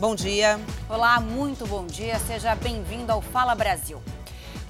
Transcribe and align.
Bom 0.00 0.14
dia. 0.14 0.58
Olá, 0.88 1.20
muito 1.20 1.66
bom 1.66 1.84
dia. 1.84 2.18
Seja 2.20 2.54
bem-vindo 2.54 3.12
ao 3.12 3.20
Fala 3.20 3.54
Brasil. 3.54 4.00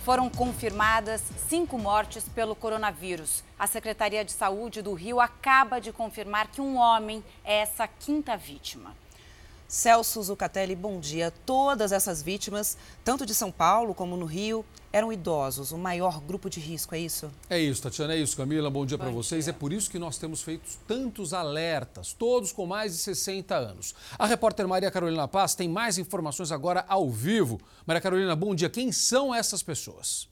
Foram 0.04 0.28
confirmadas 0.28 1.22
cinco 1.48 1.78
mortes 1.78 2.28
pelo 2.28 2.56
coronavírus. 2.56 3.44
A 3.56 3.69
Secretaria 3.69 4.24
de 4.24 4.32
Saúde 4.32 4.82
do 4.82 4.92
Rio 4.92 5.21
acaba 5.21 5.80
de 5.80 5.92
confirmar 5.92 6.48
que 6.48 6.60
um 6.60 6.76
homem 6.76 7.22
é 7.44 7.58
essa 7.58 7.87
quinta 7.87 8.37
vítima. 8.37 8.92
Celso 9.71 10.21
Zucatelli, 10.21 10.74
bom 10.74 10.98
dia. 10.98 11.32
Todas 11.46 11.92
essas 11.92 12.21
vítimas, 12.21 12.76
tanto 13.04 13.24
de 13.24 13.32
São 13.32 13.53
Paulo 13.53 13.94
como 13.94 14.16
no 14.16 14.26
Rio, 14.26 14.64
eram 14.92 15.12
idosos, 15.12 15.71
o 15.71 15.78
maior 15.78 16.20
grupo 16.20 16.50
de 16.50 16.59
risco, 16.59 16.92
é 16.92 16.98
isso? 16.98 17.30
É 17.48 17.56
isso, 17.56 17.80
Tatiana, 17.80 18.14
é 18.14 18.16
isso, 18.16 18.36
Camila. 18.36 18.68
Bom 18.68 18.84
dia 18.84 18.98
para 18.98 19.10
vocês. 19.10 19.46
É 19.46 19.52
por 19.52 19.72
isso 19.72 19.88
que 19.88 19.96
nós 19.96 20.18
temos 20.18 20.42
feito 20.42 20.68
tantos 20.88 21.32
alertas, 21.32 22.12
todos 22.12 22.50
com 22.50 22.66
mais 22.66 22.95
de 22.95 22.98
60 22.98 23.54
anos. 23.54 23.95
A 24.18 24.26
repórter 24.26 24.66
Maria 24.66 24.90
Carolina 24.90 25.28
Paz 25.28 25.54
tem 25.54 25.68
mais 25.68 25.98
informações 25.98 26.50
agora 26.50 26.84
ao 26.88 27.09
vivo. 27.09 27.60
Maria 27.87 28.00
Carolina, 28.00 28.34
bom 28.34 28.56
dia. 28.56 28.68
Quem 28.68 28.90
são 28.90 29.32
essas 29.32 29.62
pessoas? 29.62 30.29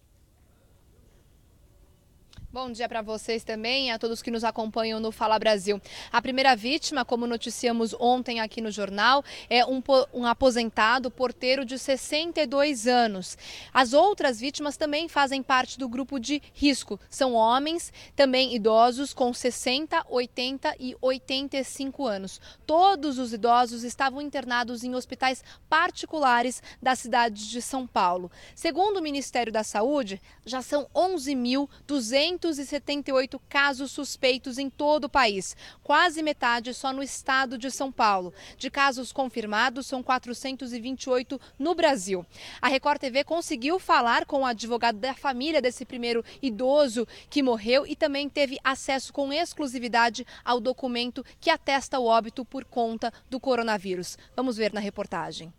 Bom 2.51 2.73
dia 2.73 2.89
para 2.89 3.03
vocês 3.03 3.45
também, 3.45 3.93
a 3.93 3.99
todos 3.99 4.23
que 4.23 4.31
nos 4.31 4.43
acompanham 4.43 4.99
no 4.99 5.13
Fala 5.13 5.39
Brasil. 5.39 5.79
A 6.11 6.23
primeira 6.23 6.57
vítima, 6.57 7.05
como 7.05 7.27
noticiamos 7.27 7.95
ontem 8.01 8.41
aqui 8.41 8.63
no 8.63 8.71
jornal, 8.71 9.23
é 9.51 9.67
um, 9.67 9.83
um, 10.15 10.25
aposentado 10.25 11.11
porteiro 11.11 11.63
de 11.63 11.79
62 11.79 12.87
anos. 12.87 13.37
As 13.71 13.93
outras 13.93 14.41
vítimas 14.41 14.79
também 14.79 15.11
fazem 15.11 15.43
parte 15.43 15.79
do 15.79 15.91
grupo 15.91 16.19
de 16.19 16.41
risco. 16.55 16.99
São 17.11 17.35
homens, 17.35 17.93
também 18.17 18.55
idosos, 18.55 19.13
com 19.13 19.31
60, 19.31 20.07
80 20.09 20.75
e 20.81 20.97
85 21.03 22.07
anos. 22.07 22.41
Todos 22.67 23.19
os 23.19 23.35
idosos 23.35 23.85
estavam 23.85 24.23
internados 24.23 24.83
em 24.83 24.95
hospitais 24.95 25.45
particulares 25.69 26.63
da 26.81 26.97
cidade 26.97 27.51
de 27.51 27.61
São 27.61 27.87
Paulo. 27.87 28.33
Segundo 28.55 28.97
o 28.97 29.03
Ministério 29.03 29.53
da 29.53 29.63
Saúde, 29.63 30.19
já 30.47 30.63
são 30.63 30.89
11.200 30.95 32.38
278 32.39 33.41
casos 33.49 33.91
suspeitos 33.91 34.59
em 34.59 34.71
todo 34.71 35.05
o 35.05 35.09
país, 35.09 35.57
quase 35.83 36.23
metade 36.23 36.73
só 36.73 36.93
no 36.93 37.03
estado 37.03 37.59
de 37.59 37.71
São 37.71 37.91
Paulo. 37.91 38.33
De 38.57 38.71
casos 38.71 39.13
confirmados, 39.13 39.87
são 39.87 40.03
428 40.03 41.41
no 41.59 41.75
Brasil. 41.75 42.25
A 42.63 42.69
Record 42.69 43.01
TV 43.01 43.25
conseguiu 43.25 43.79
falar 43.79 44.25
com 44.25 44.43
o 44.43 44.47
advogado 44.47 44.99
da 44.99 45.15
família 45.15 45.61
desse 45.61 45.85
primeiro 45.85 46.25
idoso 46.41 47.07
que 47.29 47.43
morreu 47.43 47.87
e 47.87 47.95
também 47.95 48.29
teve 48.29 48.59
acesso 48.63 49.13
com 49.13 49.33
exclusividade 49.33 50.27
ao 50.45 50.61
documento 50.61 51.25
que 51.41 51.51
atesta 51.51 51.99
o 51.99 52.07
óbito 52.07 52.45
por 52.45 52.65
conta 52.65 53.13
do 53.29 53.41
coronavírus. 53.41 54.17
Vamos 54.35 54.57
ver 54.57 54.73
na 54.73 54.81
reportagem. 54.81 55.53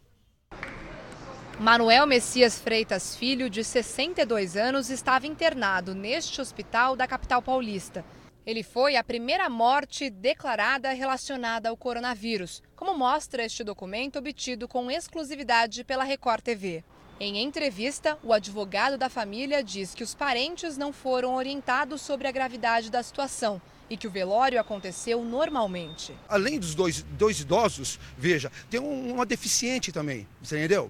Manuel 1.59 2.07
Messias 2.07 2.57
Freitas 2.57 3.17
Filho, 3.17 3.49
de 3.49 3.65
62 3.65 4.55
anos, 4.55 4.89
estava 4.89 5.27
internado 5.27 5.93
neste 5.93 6.39
hospital 6.39 6.95
da 6.95 7.05
capital 7.05 7.41
paulista. 7.41 8.05
Ele 8.45 8.63
foi 8.63 8.95
a 8.95 9.03
primeira 9.03 9.49
morte 9.49 10.09
declarada 10.09 10.89
relacionada 10.93 11.67
ao 11.67 11.75
coronavírus, 11.75 12.63
como 12.77 12.97
mostra 12.97 13.43
este 13.43 13.61
documento 13.61 14.17
obtido 14.17 14.69
com 14.69 14.89
exclusividade 14.89 15.83
pela 15.83 16.05
Record 16.05 16.41
TV. 16.41 16.81
Em 17.19 17.43
entrevista, 17.43 18.17
o 18.23 18.31
advogado 18.31 18.97
da 18.97 19.09
família 19.09 19.61
diz 19.61 19.93
que 19.93 20.03
os 20.03 20.15
parentes 20.15 20.77
não 20.77 20.93
foram 20.93 21.35
orientados 21.35 22.01
sobre 22.01 22.29
a 22.29 22.31
gravidade 22.31 22.89
da 22.89 23.03
situação 23.03 23.61
e 23.89 23.97
que 23.97 24.07
o 24.07 24.11
velório 24.11 24.61
aconteceu 24.61 25.21
normalmente. 25.25 26.15
Além 26.29 26.57
dos 26.57 26.73
dois, 26.73 27.03
dois 27.17 27.41
idosos, 27.41 27.99
veja, 28.17 28.49
tem 28.69 28.79
um, 28.79 29.13
uma 29.13 29.25
deficiente 29.25 29.91
também, 29.91 30.25
entendeu? 30.41 30.89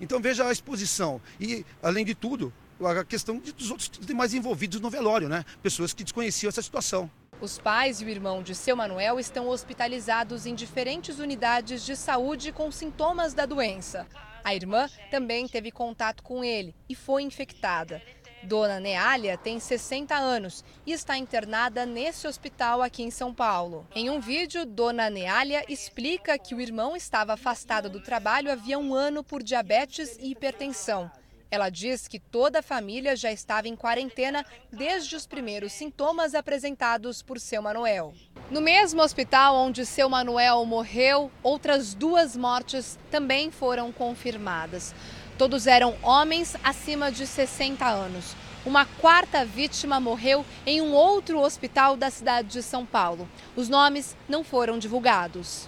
Então 0.00 0.20
veja 0.20 0.46
a 0.46 0.52
exposição. 0.52 1.20
E, 1.38 1.64
além 1.82 2.04
de 2.04 2.14
tudo, 2.14 2.52
a 2.82 3.04
questão 3.04 3.38
dos 3.38 3.70
outros 3.70 3.90
demais 4.00 4.32
envolvidos 4.32 4.80
no 4.80 4.88
velório, 4.88 5.28
né? 5.28 5.44
Pessoas 5.62 5.92
que 5.92 6.02
desconheciam 6.02 6.48
essa 6.48 6.62
situação. 6.62 7.10
Os 7.40 7.58
pais 7.58 8.00
e 8.00 8.04
o 8.04 8.08
irmão 8.08 8.42
de 8.42 8.54
seu 8.54 8.76
Manuel 8.76 9.18
estão 9.18 9.48
hospitalizados 9.48 10.44
em 10.44 10.54
diferentes 10.54 11.18
unidades 11.18 11.84
de 11.84 11.96
saúde 11.96 12.52
com 12.52 12.70
sintomas 12.70 13.32
da 13.32 13.46
doença. 13.46 14.06
A 14.44 14.54
irmã 14.54 14.88
também 15.10 15.46
teve 15.48 15.70
contato 15.70 16.22
com 16.22 16.44
ele 16.44 16.74
e 16.88 16.94
foi 16.94 17.22
infectada. 17.22 18.02
Dona 18.42 18.80
Neália 18.80 19.36
tem 19.36 19.60
60 19.60 20.14
anos 20.14 20.64
e 20.86 20.92
está 20.92 21.16
internada 21.16 21.84
nesse 21.84 22.26
hospital 22.26 22.80
aqui 22.80 23.02
em 23.02 23.10
São 23.10 23.34
Paulo. 23.34 23.86
Em 23.94 24.08
um 24.08 24.18
vídeo, 24.18 24.64
Dona 24.64 25.10
Neália 25.10 25.64
explica 25.68 26.38
que 26.38 26.54
o 26.54 26.60
irmão 26.60 26.96
estava 26.96 27.34
afastado 27.34 27.90
do 27.90 28.00
trabalho 28.00 28.50
havia 28.50 28.78
um 28.78 28.94
ano 28.94 29.22
por 29.22 29.42
diabetes 29.42 30.16
e 30.18 30.30
hipertensão. 30.30 31.10
Ela 31.50 31.68
diz 31.68 32.06
que 32.06 32.20
toda 32.20 32.60
a 32.60 32.62
família 32.62 33.16
já 33.16 33.32
estava 33.32 33.66
em 33.66 33.74
quarentena 33.74 34.46
desde 34.72 35.16
os 35.16 35.26
primeiros 35.26 35.72
sintomas 35.72 36.34
apresentados 36.34 37.22
por 37.22 37.40
seu 37.40 37.60
Manuel. 37.60 38.14
No 38.50 38.60
mesmo 38.60 39.02
hospital 39.02 39.56
onde 39.56 39.84
seu 39.84 40.08
Manuel 40.08 40.64
morreu, 40.64 41.30
outras 41.42 41.92
duas 41.92 42.36
mortes 42.36 42.96
também 43.10 43.50
foram 43.50 43.90
confirmadas. 43.90 44.94
Todos 45.40 45.66
eram 45.66 45.96
homens 46.02 46.54
acima 46.62 47.10
de 47.10 47.26
60 47.26 47.82
anos. 47.88 48.36
Uma 48.62 48.84
quarta 48.84 49.42
vítima 49.42 49.98
morreu 49.98 50.44
em 50.66 50.82
um 50.82 50.92
outro 50.92 51.40
hospital 51.40 51.96
da 51.96 52.10
cidade 52.10 52.48
de 52.48 52.62
São 52.62 52.84
Paulo. 52.84 53.26
Os 53.56 53.66
nomes 53.66 54.14
não 54.28 54.44
foram 54.44 54.78
divulgados. 54.78 55.66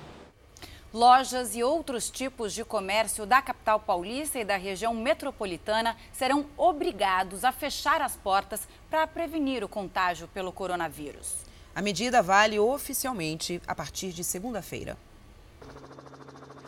Lojas 0.92 1.56
e 1.56 1.64
outros 1.64 2.10
tipos 2.10 2.52
de 2.52 2.66
comércio 2.66 3.24
da 3.24 3.40
capital 3.40 3.80
paulista 3.80 4.38
e 4.38 4.44
da 4.44 4.58
região 4.58 4.92
metropolitana 4.92 5.96
serão 6.12 6.44
obrigados 6.54 7.42
a 7.42 7.50
fechar 7.50 8.02
as 8.02 8.14
portas 8.14 8.68
para 8.90 9.06
prevenir 9.06 9.64
o 9.64 9.68
contágio 9.68 10.28
pelo 10.28 10.52
coronavírus. 10.52 11.46
A 11.74 11.80
medida 11.80 12.20
vale 12.20 12.58
oficialmente 12.58 13.58
a 13.66 13.74
partir 13.74 14.12
de 14.12 14.22
segunda-feira. 14.22 14.98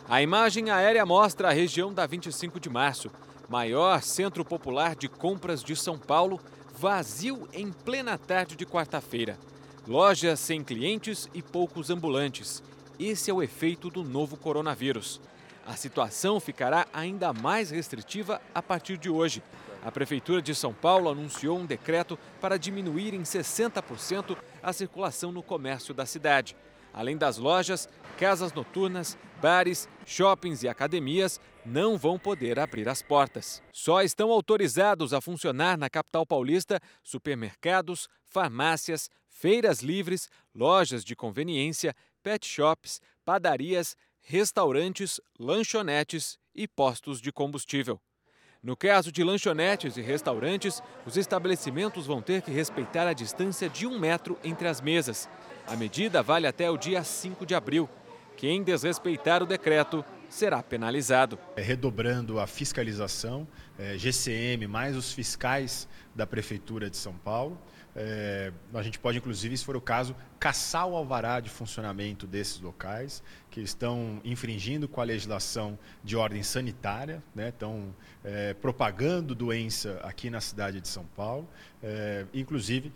A 0.07 0.21
imagem 0.21 0.69
aérea 0.69 1.03
mostra 1.03 1.49
a 1.49 1.51
região 1.51 1.91
da 1.91 2.05
25 2.05 2.59
de 2.59 2.69
março, 2.69 3.09
maior 3.49 4.03
centro 4.03 4.45
popular 4.45 4.95
de 4.95 5.09
compras 5.09 5.63
de 5.63 5.75
São 5.75 5.97
Paulo, 5.97 6.39
vazio 6.77 7.49
em 7.51 7.71
plena 7.71 8.15
tarde 8.15 8.55
de 8.55 8.67
quarta-feira. 8.67 9.35
Lojas 9.87 10.39
sem 10.39 10.63
clientes 10.63 11.27
e 11.33 11.41
poucos 11.41 11.89
ambulantes. 11.89 12.61
Esse 12.99 13.31
é 13.31 13.33
o 13.33 13.41
efeito 13.41 13.89
do 13.89 14.03
novo 14.03 14.37
coronavírus. 14.37 15.19
A 15.65 15.75
situação 15.75 16.39
ficará 16.39 16.85
ainda 16.93 17.33
mais 17.33 17.71
restritiva 17.71 18.39
a 18.53 18.61
partir 18.61 18.99
de 18.99 19.09
hoje. 19.09 19.41
A 19.83 19.91
Prefeitura 19.91 20.39
de 20.39 20.53
São 20.53 20.71
Paulo 20.71 21.09
anunciou 21.09 21.57
um 21.57 21.65
decreto 21.65 22.17
para 22.39 22.59
diminuir 22.59 23.15
em 23.15 23.23
60% 23.23 24.37
a 24.61 24.71
circulação 24.71 25.31
no 25.31 25.41
comércio 25.41 25.95
da 25.95 26.05
cidade. 26.05 26.55
Além 26.93 27.17
das 27.17 27.37
lojas, 27.37 27.89
casas 28.17 28.53
noturnas, 28.53 29.17
bares, 29.45 29.87
shoppings 30.07 30.63
e 30.63 30.67
academias 30.67 31.39
não 31.63 31.99
vão 31.99 32.17
poder 32.17 32.57
abrir 32.57 32.89
as 32.89 33.03
portas. 33.03 33.61
Só 33.71 34.01
estão 34.01 34.31
autorizados 34.31 35.13
a 35.13 35.21
funcionar 35.21 35.77
na 35.77 35.87
capital 35.87 36.25
paulista 36.25 36.79
supermercados, 37.03 38.09
farmácias, 38.23 39.07
feiras 39.29 39.81
livres, 39.81 40.29
lojas 40.51 41.05
de 41.05 41.15
conveniência, 41.15 41.93
pet 42.23 42.43
shops, 42.43 42.99
padarias, 43.23 43.95
restaurantes, 44.19 45.21
lanchonetes 45.39 46.39
e 46.55 46.67
postos 46.67 47.21
de 47.21 47.31
combustível. 47.31 48.01
No 48.63 48.75
caso 48.75 49.11
de 49.11 49.23
lanchonetes 49.23 49.95
e 49.95 50.01
restaurantes, 50.01 50.81
os 51.05 51.17
estabelecimentos 51.17 52.07
vão 52.07 52.19
ter 52.19 52.41
que 52.41 52.49
respeitar 52.49 53.05
a 53.05 53.13
distância 53.13 53.69
de 53.69 53.85
um 53.85 53.99
metro 53.99 54.39
entre 54.43 54.67
as 54.67 54.81
mesas. 54.81 55.29
A 55.67 55.75
medida 55.75 56.23
vale 56.23 56.47
até 56.47 56.67
o 56.67 56.77
dia 56.79 57.03
5 57.03 57.45
de 57.45 57.53
abril. 57.53 57.87
Quem 58.37 58.63
desrespeitar 58.63 59.41
o 59.41 59.45
decreto 59.45 60.03
será 60.29 60.61
penalizado. 60.61 61.39
É, 61.55 61.61
redobrando 61.61 62.39
a 62.39 62.47
fiscalização, 62.47 63.47
é, 63.79 63.97
GCM 63.97 64.67
mais 64.67 64.97
os 64.97 65.13
fiscais 65.13 65.87
da 66.13 66.27
Prefeitura 66.27 66.89
de 66.89 66.97
São 66.97 67.13
Paulo. 67.13 67.57
É, 67.95 68.51
a 68.73 68.81
gente 68.81 68.99
pode, 68.99 69.17
inclusive, 69.17 69.55
se 69.57 69.63
for 69.63 69.77
o 69.77 69.81
caso, 69.81 70.13
caçar 70.37 70.85
o 70.85 70.97
alvará 70.97 71.39
de 71.39 71.49
funcionamento 71.49 72.27
desses 72.27 72.59
locais, 72.59 73.23
que 73.49 73.61
estão 73.61 74.19
infringindo 74.25 74.85
com 74.89 74.99
a 74.99 75.05
legislação 75.05 75.79
de 76.03 76.17
ordem 76.17 76.43
sanitária, 76.43 77.23
né, 77.33 77.49
estão 77.49 77.95
é, 78.21 78.53
propagando 78.53 79.33
doença 79.33 79.97
aqui 80.03 80.29
na 80.29 80.41
cidade 80.41 80.81
de 80.81 80.89
São 80.89 81.05
Paulo, 81.15 81.47
é, 81.81 82.25
inclusive 82.33 82.91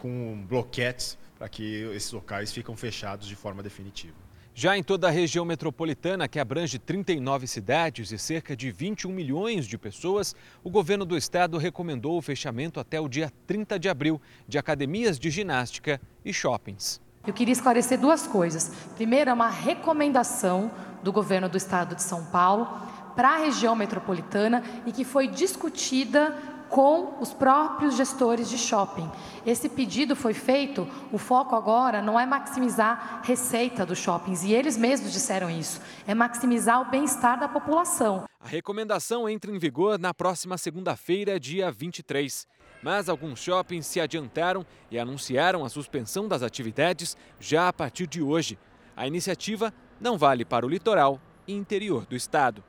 com 0.00 0.44
bloquetes 0.48 1.18
para 1.36 1.48
que 1.48 1.82
esses 1.94 2.12
locais 2.12 2.52
ficam 2.52 2.76
fechados 2.76 3.26
de 3.26 3.34
forma 3.34 3.62
definitiva. 3.62 4.27
Já 4.60 4.76
em 4.76 4.82
toda 4.82 5.06
a 5.06 5.10
região 5.12 5.44
metropolitana, 5.44 6.26
que 6.26 6.40
abrange 6.40 6.80
39 6.80 7.46
cidades 7.46 8.10
e 8.10 8.18
cerca 8.18 8.56
de 8.56 8.72
21 8.72 9.08
milhões 9.08 9.68
de 9.68 9.78
pessoas, 9.78 10.34
o 10.64 10.68
governo 10.68 11.04
do 11.04 11.16
estado 11.16 11.56
recomendou 11.58 12.18
o 12.18 12.20
fechamento 12.20 12.80
até 12.80 13.00
o 13.00 13.08
dia 13.08 13.32
30 13.46 13.78
de 13.78 13.88
abril 13.88 14.20
de 14.48 14.58
academias 14.58 15.16
de 15.16 15.30
ginástica 15.30 16.00
e 16.24 16.32
shoppings. 16.32 17.00
Eu 17.24 17.32
queria 17.32 17.52
esclarecer 17.52 18.00
duas 18.00 18.26
coisas. 18.26 18.72
Primeiro, 18.96 19.30
é 19.30 19.32
uma 19.32 19.48
recomendação 19.48 20.72
do 21.04 21.12
governo 21.12 21.48
do 21.48 21.56
estado 21.56 21.94
de 21.94 22.02
São 22.02 22.24
Paulo 22.24 22.66
para 23.14 23.28
a 23.28 23.38
região 23.38 23.76
metropolitana 23.76 24.64
e 24.84 24.90
que 24.90 25.04
foi 25.04 25.28
discutida 25.28 26.36
com 26.68 27.20
os 27.20 27.32
próprios 27.32 27.96
gestores 27.96 28.48
de 28.48 28.58
shopping. 28.58 29.10
Esse 29.46 29.68
pedido 29.68 30.14
foi 30.14 30.34
feito, 30.34 30.86
o 31.12 31.18
foco 31.18 31.54
agora 31.54 32.02
não 32.02 32.18
é 32.18 32.26
maximizar 32.26 33.20
receita 33.24 33.86
dos 33.86 33.98
shoppings, 33.98 34.42
e 34.44 34.52
eles 34.52 34.76
mesmos 34.76 35.12
disseram 35.12 35.48
isso, 35.50 35.80
é 36.06 36.14
maximizar 36.14 36.80
o 36.80 36.90
bem-estar 36.90 37.38
da 37.38 37.48
população. 37.48 38.24
A 38.40 38.48
recomendação 38.48 39.28
entra 39.28 39.50
em 39.50 39.58
vigor 39.58 39.98
na 39.98 40.14
próxima 40.14 40.56
segunda-feira, 40.56 41.40
dia 41.40 41.70
23. 41.70 42.46
Mas 42.82 43.08
alguns 43.08 43.40
shoppings 43.40 43.86
se 43.86 44.00
adiantaram 44.00 44.64
e 44.90 44.98
anunciaram 44.98 45.64
a 45.64 45.68
suspensão 45.68 46.28
das 46.28 46.42
atividades 46.42 47.16
já 47.40 47.68
a 47.68 47.72
partir 47.72 48.06
de 48.06 48.22
hoje. 48.22 48.58
A 48.96 49.06
iniciativa 49.06 49.72
não 50.00 50.16
vale 50.16 50.44
para 50.44 50.64
o 50.64 50.68
litoral 50.68 51.20
e 51.46 51.54
interior 51.54 52.06
do 52.06 52.14
estado. 52.14 52.62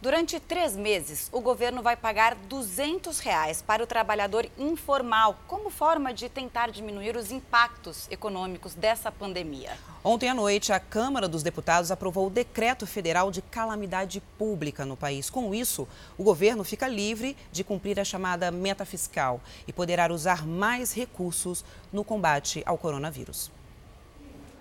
Durante 0.00 0.38
três 0.38 0.76
meses, 0.76 1.28
o 1.32 1.40
governo 1.40 1.82
vai 1.82 1.96
pagar 1.96 2.34
200 2.34 3.18
reais 3.18 3.62
para 3.62 3.82
o 3.82 3.86
trabalhador 3.86 4.46
informal, 4.58 5.38
como 5.46 5.70
forma 5.70 6.12
de 6.12 6.28
tentar 6.28 6.70
diminuir 6.70 7.16
os 7.16 7.32
impactos 7.32 8.06
econômicos 8.10 8.74
dessa 8.74 9.10
pandemia. 9.10 9.76
Ontem 10.04 10.28
à 10.28 10.34
noite, 10.34 10.72
a 10.72 10.78
Câmara 10.78 11.26
dos 11.26 11.42
Deputados 11.42 11.90
aprovou 11.90 12.28
o 12.28 12.30
decreto 12.30 12.86
federal 12.86 13.30
de 13.30 13.42
calamidade 13.42 14.22
pública 14.38 14.84
no 14.84 14.96
país. 14.96 15.28
Com 15.28 15.54
isso, 15.54 15.88
o 16.16 16.22
governo 16.22 16.62
fica 16.62 16.86
livre 16.86 17.36
de 17.50 17.64
cumprir 17.64 17.98
a 17.98 18.04
chamada 18.04 18.50
meta 18.50 18.84
fiscal 18.84 19.40
e 19.66 19.72
poderá 19.72 20.12
usar 20.12 20.46
mais 20.46 20.92
recursos 20.92 21.64
no 21.92 22.04
combate 22.04 22.62
ao 22.64 22.78
coronavírus. 22.78 23.50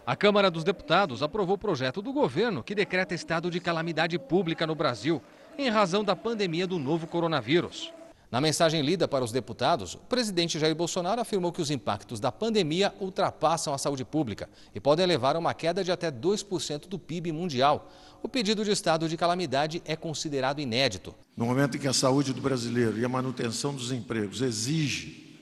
A 0.08 0.16
Câmara 0.16 0.52
dos 0.52 0.64
Deputados 0.64 1.24
aprovou 1.24 1.56
o 1.56 1.58
projeto 1.58 2.00
do 2.00 2.14
governo 2.14 2.62
que 2.62 2.76
decreta 2.76 3.16
estado 3.16 3.50
de 3.50 3.60
calamidade 3.60 4.20
pública 4.20 4.68
no 4.68 4.76
Brasil, 4.76 5.20
em 5.58 5.68
razão 5.68 6.04
da 6.04 6.16
pandemia 6.16 6.68
do 6.68 6.78
novo 6.78 7.08
coronavírus. 7.08 7.92
Na 8.30 8.40
mensagem 8.40 8.84
lida 8.84 9.08
para 9.08 9.24
os 9.24 9.32
deputados, 9.32 9.96
o 9.96 9.98
presidente 9.98 10.60
Jair 10.60 10.76
Bolsonaro 10.76 11.22
afirmou 11.22 11.52
que 11.52 11.62
os 11.62 11.72
impactos 11.72 12.20
da 12.20 12.32
pandemia 12.32 12.94
ultrapassam 13.00 13.74
a 13.74 13.80
saúde 13.80 14.06
pública 14.06 14.48
e 14.76 14.80
podem 14.80 15.08
levar 15.08 15.36
a 15.36 15.40
uma 15.40 15.56
queda 15.56 15.84
de 15.84 15.92
até 15.92 16.12
2% 16.12 16.88
do 16.88 17.00
PIB 17.00 17.32
mundial. 17.32 17.92
O 18.22 18.30
pedido 18.30 18.64
de 18.64 18.70
estado 18.70 19.10
de 19.10 19.18
calamidade 19.18 19.82
é 19.86 19.96
considerado 19.96 20.60
inédito. 20.60 21.16
No 21.36 21.48
momento 21.48 21.78
em 21.78 21.80
que 21.80 21.88
a 21.88 21.94
saúde 21.94 22.32
do 22.32 22.42
brasileiro 22.42 23.00
e 23.00 23.06
a 23.06 23.10
manutenção 23.10 23.74
dos 23.74 23.92
empregos 23.92 24.44
exige 24.44 25.40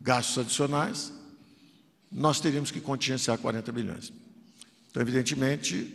gastos 0.00 0.38
adicionais, 0.38 1.12
nós 2.12 2.40
teríamos 2.40 2.70
que 2.70 2.80
contingenciar 2.80 3.38
40 3.38 3.72
bilhões. 3.72 4.12
Então, 4.90 5.00
evidentemente, 5.00 5.90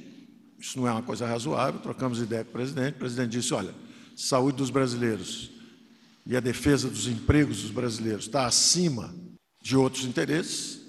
isso 0.60 0.80
não 0.80 0.88
é 0.88 0.92
uma 0.92 1.04
coisa 1.04 1.28
razoável. 1.28 1.80
Trocamos 1.80 2.19
ideia 2.19 2.44
com 2.44 2.50
o 2.50 2.54
presidente. 2.54 2.96
O 2.96 3.00
presidente 3.00 3.31
disse: 3.31 3.54
olha, 3.54 3.74
saúde 4.16 4.58
dos 4.58 4.69
brasileiros 4.69 5.52
e 6.25 6.36
a 6.36 6.40
defesa 6.40 6.90
dos 6.90 7.08
empregos 7.08 7.62
dos 7.62 7.72
brasileiros 7.72 8.25
está 8.25 8.46
acima 8.46 9.14
de 9.62 9.78
outros 9.78 10.04
interesses. 10.04 10.86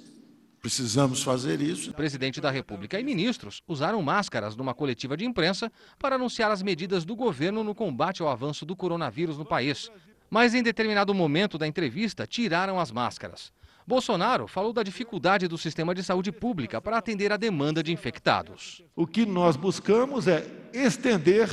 Precisamos 0.60 1.22
fazer 1.22 1.60
isso. 1.60 1.90
O 1.90 1.94
presidente 1.94 2.40
da 2.40 2.50
República 2.50 2.98
e 2.98 3.04
ministros 3.04 3.62
usaram 3.68 4.02
máscaras 4.02 4.56
numa 4.56 4.74
coletiva 4.74 5.16
de 5.16 5.24
imprensa 5.24 5.70
para 5.98 6.16
anunciar 6.16 6.50
as 6.50 6.62
medidas 6.62 7.04
do 7.04 7.14
governo 7.14 7.62
no 7.62 7.74
combate 7.74 8.22
ao 8.22 8.28
avanço 8.28 8.66
do 8.66 8.74
coronavírus 8.74 9.38
no 9.38 9.44
país. 9.44 9.90
Mas 10.28 10.54
em 10.54 10.62
determinado 10.62 11.14
momento 11.14 11.56
da 11.56 11.66
entrevista, 11.66 12.26
tiraram 12.26 12.80
as 12.80 12.90
máscaras. 12.90 13.52
Bolsonaro 13.88 14.46
falou 14.46 14.70
da 14.70 14.82
dificuldade 14.82 15.48
do 15.48 15.56
sistema 15.56 15.94
de 15.94 16.04
saúde 16.04 16.30
pública 16.30 16.78
para 16.78 16.98
atender 16.98 17.32
a 17.32 17.38
demanda 17.38 17.82
de 17.82 17.90
infectados. 17.90 18.82
O 18.94 19.06
que 19.06 19.24
nós 19.24 19.56
buscamos 19.56 20.28
é 20.28 20.46
estender, 20.74 21.48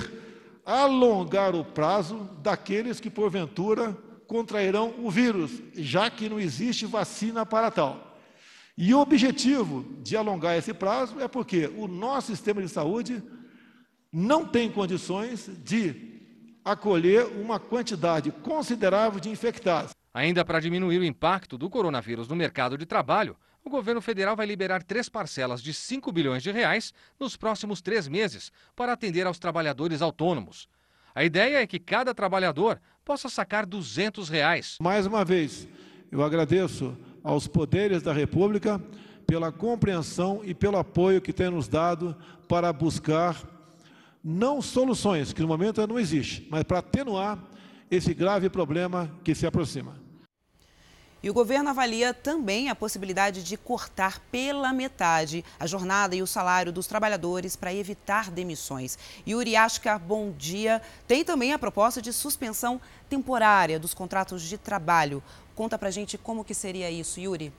alongar 0.66 1.56
o 1.56 1.64
prazo 1.64 2.30
daqueles 2.44 3.00
que, 3.00 3.10
porventura, 3.10 3.98
contrairão 4.28 4.94
o 4.98 5.10
vírus, 5.10 5.64
já 5.76 6.10
que 6.10 6.28
não 6.28 6.38
existe 6.38 6.86
vacina 6.86 7.46
para 7.46 7.72
tal. 7.72 8.20
E 8.78 8.94
o 8.94 9.00
objetivo 9.00 9.86
de 10.04 10.18
alongar 10.18 10.58
esse 10.58 10.74
prazo 10.74 11.22
é 11.22 11.30
porque 11.30 11.72
o 11.78 11.88
nosso 11.88 12.28
sistema 12.28 12.62
de 12.62 12.68
saúde 12.68 13.24
não 14.12 14.46
tem 14.46 14.70
condições 14.70 15.50
de 15.64 16.20
acolher 16.66 17.28
uma 17.28 17.62
quantidade 17.62 18.30
considerável 18.30 19.22
de 19.22 19.30
infectados. 19.30 19.96
Ainda 20.16 20.46
para 20.46 20.62
diminuir 20.62 20.98
o 21.00 21.04
impacto 21.04 21.58
do 21.58 21.70
coronavírus 21.70 22.30
no 22.30 22.38
mercado 22.38 22.78
de 22.78 22.86
trabalho, 22.86 23.36
o 23.66 23.70
governo 23.70 24.00
federal 24.00 24.34
vai 24.34 24.46
liberar 24.46 24.82
três 24.82 25.10
parcelas 25.10 25.62
de 25.62 25.74
5 25.74 26.10
bilhões 26.10 26.42
de 26.42 26.52
reais 26.52 26.94
nos 27.20 27.36
próximos 27.36 27.82
três 27.82 28.08
meses 28.08 28.50
para 28.78 28.94
atender 28.94 29.28
aos 29.28 29.38
trabalhadores 29.38 30.02
autônomos. 30.02 30.70
A 31.14 31.26
ideia 31.26 31.62
é 31.62 31.68
que 31.68 31.78
cada 31.78 32.16
trabalhador 32.16 32.80
possa 33.04 33.28
sacar 33.28 33.66
200 33.66 34.30
reais. 34.30 34.78
Mais 34.80 35.06
uma 35.06 35.26
vez, 35.26 35.68
eu 36.10 36.24
agradeço 36.24 36.98
aos 37.22 37.46
poderes 37.46 38.02
da 38.02 38.14
República 38.14 38.82
pela 39.28 39.52
compreensão 39.52 40.40
e 40.46 40.54
pelo 40.54 40.78
apoio 40.78 41.20
que 41.20 41.34
têm 41.34 41.50
nos 41.50 41.68
dado 41.68 42.16
para 42.48 42.72
buscar 42.72 43.36
não 44.24 44.62
soluções, 44.62 45.34
que 45.34 45.42
no 45.42 45.48
momento 45.50 45.86
não 45.86 46.00
existe, 46.00 46.48
mas 46.50 46.64
para 46.64 46.80
atenuar 46.80 47.38
esse 47.92 48.14
grave 48.14 48.50
problema 48.50 49.12
que 49.22 49.36
se 49.36 49.46
aproxima. 49.46 50.05
E 51.26 51.30
o 51.30 51.34
governo 51.34 51.72
avalia 51.72 52.14
também 52.14 52.70
a 52.70 52.76
possibilidade 52.76 53.42
de 53.42 53.58
cortar 53.58 54.20
pela 54.32 54.72
metade 54.72 55.44
a 55.60 55.66
jornada 55.66 56.16
e 56.16 56.22
o 56.22 56.28
salário 56.28 56.72
dos 56.72 56.86
trabalhadores 56.86 57.56
para 57.56 57.74
evitar 57.74 58.30
demissões. 58.30 58.96
Yuri 59.28 59.56
Ashkar, 59.56 60.00
bom 60.00 60.30
dia. 60.30 60.80
Tem 61.08 61.26
também 61.26 61.52
a 61.52 61.58
proposta 61.58 62.00
de 62.00 62.14
suspensão 62.14 62.80
temporária 63.10 63.80
dos 63.80 63.92
contratos 63.92 64.44
de 64.44 64.56
trabalho. 64.56 65.24
Conta 65.56 65.80
pra 65.80 65.90
gente 65.90 66.16
como 66.16 66.46
que 66.46 66.54
seria 66.54 66.92
isso, 66.92 67.20
Yuri. 67.20 67.52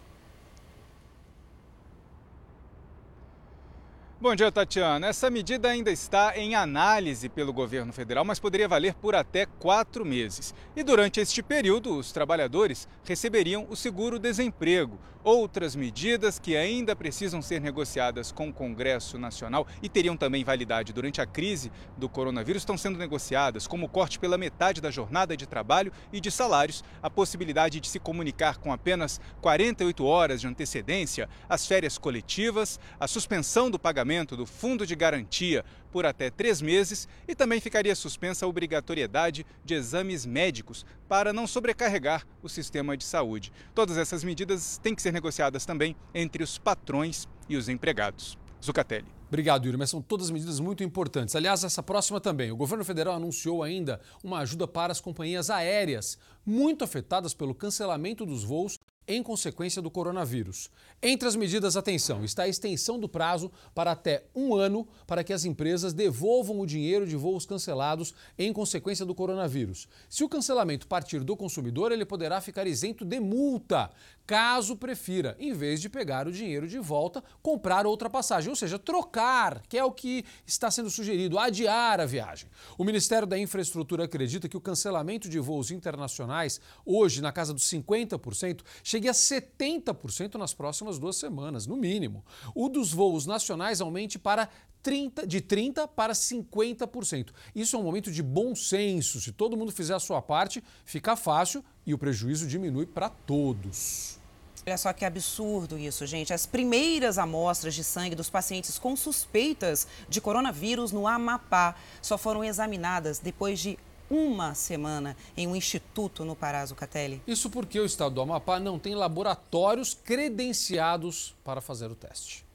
Bom 4.19 4.35
dia, 4.35 4.51
Tatiana. 4.51 5.09
Essa 5.09 5.29
medida 5.29 5.69
ainda 5.69 5.91
está 5.91 6.39
em 6.39 6.55
análise 6.55 7.29
pelo 7.29 7.53
governo 7.53 7.93
federal, 7.93 8.25
mas 8.25 8.39
poderia 8.39 8.67
valer 8.67 8.95
por 8.95 9.15
até 9.15 9.45
quatro 9.45 10.07
meses. 10.07 10.55
E 10.75 10.83
durante 10.83 11.21
este 11.21 11.43
período, 11.43 11.95
os 11.95 12.13
trabalhadores 12.13 12.89
receberiam 13.05 13.67
o 13.69 13.77
seguro-desemprego. 13.77 14.99
Outras 15.27 15.75
medidas 15.75 16.39
que 16.39 16.57
ainda 16.57 16.95
precisam 16.95 17.43
ser 17.43 17.61
negociadas 17.61 18.31
com 18.31 18.49
o 18.49 18.53
Congresso 18.53 19.19
Nacional 19.19 19.67
e 19.83 19.89
teriam 19.89 20.17
também 20.17 20.45
validade 20.45 20.93
durante 20.93 21.21
a 21.21 21.27
crise 21.27 21.73
do 21.97 22.09
coronavírus 22.09 22.63
estão 22.63 22.79
sendo 22.79 22.97
negociadas, 22.97 23.67
como 23.67 23.87
o 23.87 23.89
corte 23.89 24.21
pela 24.21 24.39
metade 24.39 24.81
da 24.81 24.89
jornada 24.89 25.37
de 25.37 25.45
trabalho 25.45 25.91
e 26.13 26.21
de 26.21 26.31
salários, 26.31 26.85
a 27.03 27.11
possibilidade 27.11 27.81
de 27.81 27.89
se 27.89 27.99
comunicar 27.99 28.59
com 28.59 28.73
apenas 28.73 29.21
48 29.41 30.05
horas 30.05 30.41
de 30.41 30.47
antecedência, 30.47 31.29
as 31.49 31.67
férias 31.67 31.99
coletivas, 31.99 32.79
a 33.01 33.09
suspensão 33.09 33.69
do 33.69 33.81
pagamento 33.81 34.37
do 34.37 34.47
fundo 34.47 34.87
de 34.87 34.95
garantia 34.95 35.65
por 35.91 36.07
até 36.07 36.31
três 36.31 36.61
meses 36.61 37.09
e 37.27 37.35
também 37.35 37.61
ficaria 37.61 37.95
suspensa 37.95 38.45
a 38.45 38.49
obrigatoriedade 38.49 39.47
de 39.65 39.75
exames 39.75 40.27
médicos 40.27 40.85
para 41.09 41.33
não 41.33 41.47
sobrecarregar 41.47 42.27
o 42.43 42.49
sistema 42.49 42.97
de 42.97 43.05
saúde. 43.05 43.53
Todas 43.75 43.97
essas 43.97 44.23
medidas 44.25 44.79
têm 44.79 44.95
que 44.95 45.03
ser 45.03 45.13
negociadas 45.13 45.65
também 45.65 45.97
entre 46.15 46.43
os 46.43 46.59
patrões 46.59 47.27
e 47.49 47.57
os 47.57 47.69
empregados. 47.69 48.37
Zucatelli. 48.65 49.17
Obrigado, 49.29 49.67
Yuri, 49.67 49.77
mas 49.77 49.91
são 49.91 50.01
todas 50.01 50.31
medidas 50.31 50.61
muito 50.61 50.85
importantes. 50.85 51.35
Aliás, 51.35 51.65
essa 51.65 51.83
próxima 51.83 52.21
também. 52.21 52.53
O 52.53 52.57
governo 52.57 52.85
federal 52.85 53.17
anunciou 53.17 53.63
ainda 53.63 54.01
uma 54.23 54.39
ajuda 54.39 54.69
para 54.69 54.93
as 54.93 55.01
companhias 55.01 55.51
aéreas, 55.51 56.17
muito 56.45 56.85
afetadas 56.85 57.35
pelo 57.35 57.55
cancelamento 57.55 58.25
dos 58.25 58.45
voos 58.45 58.79
em 59.07 59.23
consequência 59.23 59.81
do 59.81 59.91
coronavírus. 59.91 60.71
Entre 61.03 61.29
as 61.29 61.37
medidas, 61.37 61.77
atenção, 61.77 62.25
está 62.25 62.45
a 62.45 62.49
extensão 62.49 62.99
do 62.99 63.09
prazo 63.09 63.51
para 63.75 63.93
até 63.93 64.25
um 64.35 64.55
ano 64.55 64.87
para 65.07 65.23
que 65.23 65.33
as 65.33 65.45
empresas 65.45 65.93
devolvam 65.93 66.59
o 66.61 66.67
dinheiro 66.67 67.07
de 67.07 67.17
voos 67.17 67.47
cancelados 67.47 68.15
em 68.39 68.53
consequência 68.53 69.05
do 69.05 69.15
coronavírus. 69.15 69.89
Se 70.09 70.25
o 70.25 70.29
cancelamento 70.29 70.87
partir 70.87 71.21
do 71.21 71.37
consumidor, 71.37 71.93
ele 71.93 72.05
poderá 72.05 72.41
ficar 72.41 72.67
isento 72.67 73.05
de 73.05 73.21
multa, 73.21 73.91
caso 74.27 74.77
prefira, 74.77 75.37
em 75.39 75.53
vez 75.53 75.81
de 75.81 75.89
pegar 75.89 76.27
o 76.27 76.33
dinheiro 76.33 76.67
de 76.67 76.79
volta, 76.79 77.23
comprar 77.43 77.87
outra 77.87 78.11
passagem, 78.11 78.51
ou 78.51 78.57
seja, 78.57 78.79
trocar, 78.79 79.63
que 79.69 79.79
é 79.79 79.85
o 79.85 79.93
que 79.93 80.25
está 80.45 80.71
sendo 80.71 80.91
sugerido, 80.91 81.39
adiar 81.39 82.01
a 82.01 82.07
viagem. 82.07 82.49
O 82.77 82.85
Ministério 82.85 83.27
da 83.27 83.39
Infraestrutura 83.39 84.05
acredita 84.05 84.49
que 84.49 84.57
o 84.57 84.61
cancelamento 84.61 85.29
de 85.29 85.39
voos 85.39 85.71
internacionais, 85.71 86.61
hoje 86.85 87.21
na 87.21 87.31
casa 87.31 87.55
dos 87.55 87.65
50%, 87.71 88.63
chegue 88.97 89.09
a 89.09 89.13
70% 89.13 90.37
nas 90.37 90.55
próximas 90.55 90.99
duas 90.99 91.17
semanas, 91.17 91.67
no 91.67 91.77
mínimo. 91.77 92.25
O 92.55 92.69
dos 92.69 92.93
voos 92.93 93.27
nacionais 93.27 93.81
aumente 93.81 94.19
para 94.19 94.49
30, 94.83 95.27
de 95.27 95.41
30% 95.41 95.89
para 95.89 96.15
50%. 96.15 97.29
Isso 97.55 97.77
é 97.77 97.79
um 97.79 97.83
momento 97.83 98.11
de 98.11 98.23
bom 98.23 98.55
senso. 98.55 99.21
Se 99.21 99.33
todo 99.33 99.57
mundo 99.57 99.71
fizer 99.71 99.95
a 99.95 100.01
sua 100.01 100.23
parte, 100.23 100.65
fica 100.85 101.15
fácil 101.15 101.63
e 101.85 101.93
o 101.93 101.99
prejuízo 101.99 102.47
diminui 102.47 102.87
para 102.87 103.11
todos. 103.11 104.19
Olha 104.67 104.79
só 104.79 104.93
que 104.93 105.05
absurdo 105.05 105.79
isso, 105.79 106.05
gente. 106.07 106.33
As 106.33 106.45
primeiras 106.45 107.19
amostras 107.19 107.75
de 107.75 107.85
sangue 107.85 108.17
dos 108.17 108.31
pacientes 108.31 108.79
com 108.79 108.97
suspeitas 108.97 109.87
de 110.09 110.21
coronavírus 110.21 110.91
no 110.91 111.07
Amapá 111.07 111.77
só 112.03 112.19
foram 112.19 112.43
examinadas 112.43 113.21
depois 113.21 113.61
de 113.61 113.79
uma 114.11 114.55
semana 114.55 115.17
em 115.37 115.47
um 115.47 115.57
instituto 115.57 116.25
no 116.25 116.37
Pará, 116.37 116.65
Zucatelli. 116.65 117.23
Isso 117.27 117.51
porque 117.51 117.79
o 117.81 117.85
estado 117.85 118.15
do 118.15 118.21
Amapá 118.21 118.59
não 118.61 118.79
tem 118.79 118.95
laboratórios 118.95 119.95
credenciados 119.95 121.35
para 121.45 121.61
fazer 121.61 121.91
o 121.91 121.95
teste. 121.95 122.47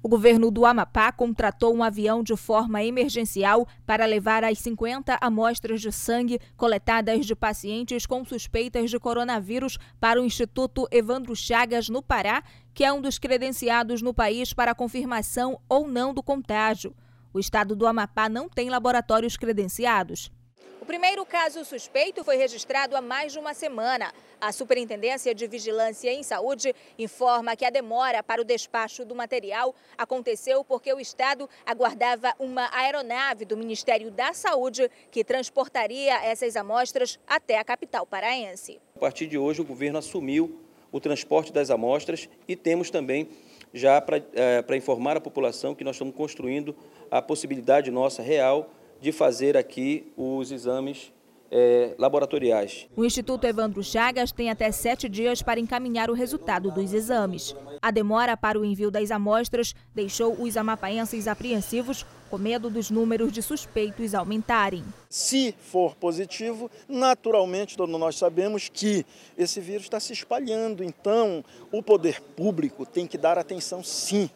O 0.00 0.08
governo 0.08 0.48
do 0.48 0.64
Amapá 0.64 1.10
contratou 1.10 1.74
um 1.74 1.82
avião 1.82 2.22
de 2.22 2.36
forma 2.36 2.84
emergencial 2.84 3.66
para 3.84 4.06
levar 4.06 4.44
as 4.44 4.60
50 4.60 5.18
amostras 5.20 5.80
de 5.80 5.90
sangue 5.90 6.38
coletadas 6.56 7.26
de 7.26 7.34
pacientes 7.34 8.06
com 8.06 8.24
suspeitas 8.24 8.90
de 8.90 8.98
coronavírus 9.00 9.76
para 9.98 10.20
o 10.22 10.24
Instituto 10.24 10.86
Evandro 10.92 11.34
Chagas, 11.34 11.88
no 11.88 12.00
Pará, 12.00 12.44
que 12.72 12.84
é 12.84 12.92
um 12.92 13.00
dos 13.00 13.18
credenciados 13.18 14.00
no 14.00 14.14
país 14.14 14.52
para 14.52 14.74
confirmação 14.74 15.60
ou 15.68 15.88
não 15.88 16.14
do 16.14 16.22
contágio. 16.22 16.94
O 17.34 17.40
estado 17.40 17.74
do 17.74 17.86
Amapá 17.86 18.28
não 18.28 18.48
tem 18.48 18.70
laboratórios 18.70 19.36
credenciados 19.36 20.30
primeiro 20.88 21.26
caso 21.26 21.66
suspeito 21.66 22.24
foi 22.24 22.38
registrado 22.38 22.96
há 22.96 23.02
mais 23.02 23.30
de 23.30 23.38
uma 23.38 23.52
semana. 23.52 24.10
A 24.40 24.50
Superintendência 24.52 25.34
de 25.34 25.46
Vigilância 25.46 26.10
em 26.10 26.22
Saúde 26.22 26.74
informa 26.98 27.54
que 27.54 27.66
a 27.66 27.68
demora 27.68 28.22
para 28.22 28.40
o 28.40 28.44
despacho 28.44 29.04
do 29.04 29.14
material 29.14 29.74
aconteceu 29.98 30.64
porque 30.64 30.90
o 30.90 30.98
Estado 30.98 31.46
aguardava 31.66 32.32
uma 32.38 32.74
aeronave 32.74 33.44
do 33.44 33.54
Ministério 33.54 34.10
da 34.10 34.32
Saúde 34.32 34.90
que 35.10 35.22
transportaria 35.22 36.24
essas 36.24 36.56
amostras 36.56 37.18
até 37.26 37.58
a 37.58 37.64
capital 37.64 38.06
paraense. 38.06 38.80
A 38.96 39.00
partir 39.00 39.26
de 39.26 39.36
hoje, 39.36 39.60
o 39.60 39.66
governo 39.66 39.98
assumiu 39.98 40.58
o 40.90 40.98
transporte 40.98 41.52
das 41.52 41.68
amostras 41.68 42.30
e 42.48 42.56
temos 42.56 42.88
também 42.88 43.28
já 43.74 44.00
para 44.00 44.24
é, 44.32 44.64
informar 44.74 45.18
a 45.18 45.20
população 45.20 45.74
que 45.74 45.84
nós 45.84 45.96
estamos 45.96 46.14
construindo 46.14 46.74
a 47.10 47.20
possibilidade 47.20 47.90
nossa 47.90 48.22
real 48.22 48.70
de 49.00 49.12
fazer 49.12 49.56
aqui 49.56 50.12
os 50.16 50.50
exames 50.50 51.12
é, 51.50 51.94
laboratoriais. 51.98 52.86
O 52.96 53.04
Instituto 53.04 53.46
Evandro 53.46 53.82
Chagas 53.82 54.32
tem 54.32 54.50
até 54.50 54.70
sete 54.70 55.08
dias 55.08 55.42
para 55.42 55.60
encaminhar 55.60 56.10
o 56.10 56.14
resultado 56.14 56.70
dos 56.70 56.92
exames. 56.92 57.54
A 57.80 57.90
demora 57.90 58.36
para 58.36 58.58
o 58.58 58.64
envio 58.64 58.90
das 58.90 59.10
amostras 59.10 59.74
deixou 59.94 60.34
os 60.40 60.56
amapaenses 60.56 61.26
apreensivos 61.26 62.04
com 62.28 62.36
medo 62.36 62.68
dos 62.68 62.90
números 62.90 63.32
de 63.32 63.40
suspeitos 63.40 64.14
aumentarem. 64.14 64.84
Se 65.08 65.54
for 65.58 65.94
positivo, 65.96 66.70
naturalmente 66.86 67.78
nós 67.78 68.16
sabemos 68.16 68.68
que 68.68 69.06
esse 69.36 69.60
vírus 69.60 69.84
está 69.84 69.98
se 69.98 70.12
espalhando, 70.12 70.84
então 70.84 71.42
o 71.72 71.82
poder 71.82 72.20
público 72.20 72.84
tem 72.84 73.06
que 73.06 73.16
dar 73.16 73.38
atenção 73.38 73.82
sim 73.82 74.28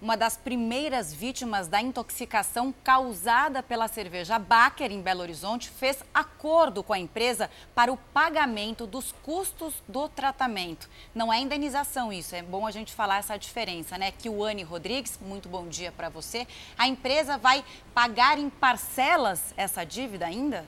uma 0.00 0.16
das 0.16 0.36
primeiras 0.36 1.12
vítimas 1.12 1.68
da 1.68 1.80
intoxicação 1.80 2.74
causada 2.82 3.62
pela 3.62 3.86
cerveja 3.86 4.38
Baker 4.38 4.90
em 4.90 5.02
Belo 5.02 5.20
Horizonte, 5.20 5.68
fez 5.68 6.02
acordo 6.14 6.82
com 6.82 6.92
a 6.92 6.98
empresa 6.98 7.50
para 7.74 7.92
o 7.92 7.96
pagamento 7.96 8.86
dos 8.86 9.12
custos 9.22 9.74
do 9.86 10.08
tratamento. 10.08 10.88
Não 11.14 11.32
é 11.32 11.38
indenização 11.38 12.12
isso, 12.12 12.34
é 12.34 12.42
bom 12.42 12.66
a 12.66 12.70
gente 12.70 12.94
falar 12.94 13.18
essa 13.18 13.36
diferença, 13.36 13.98
né? 13.98 14.10
Que 14.10 14.28
o 14.28 14.42
Anne 14.42 14.62
Rodrigues, 14.62 15.18
muito 15.20 15.48
bom 15.48 15.68
dia 15.68 15.92
para 15.92 16.08
você. 16.08 16.46
A 16.78 16.88
empresa 16.88 17.36
vai 17.36 17.64
pagar 17.92 18.38
em 18.38 18.48
parcelas 18.48 19.52
essa 19.56 19.84
dívida 19.84 20.26
ainda? 20.26 20.64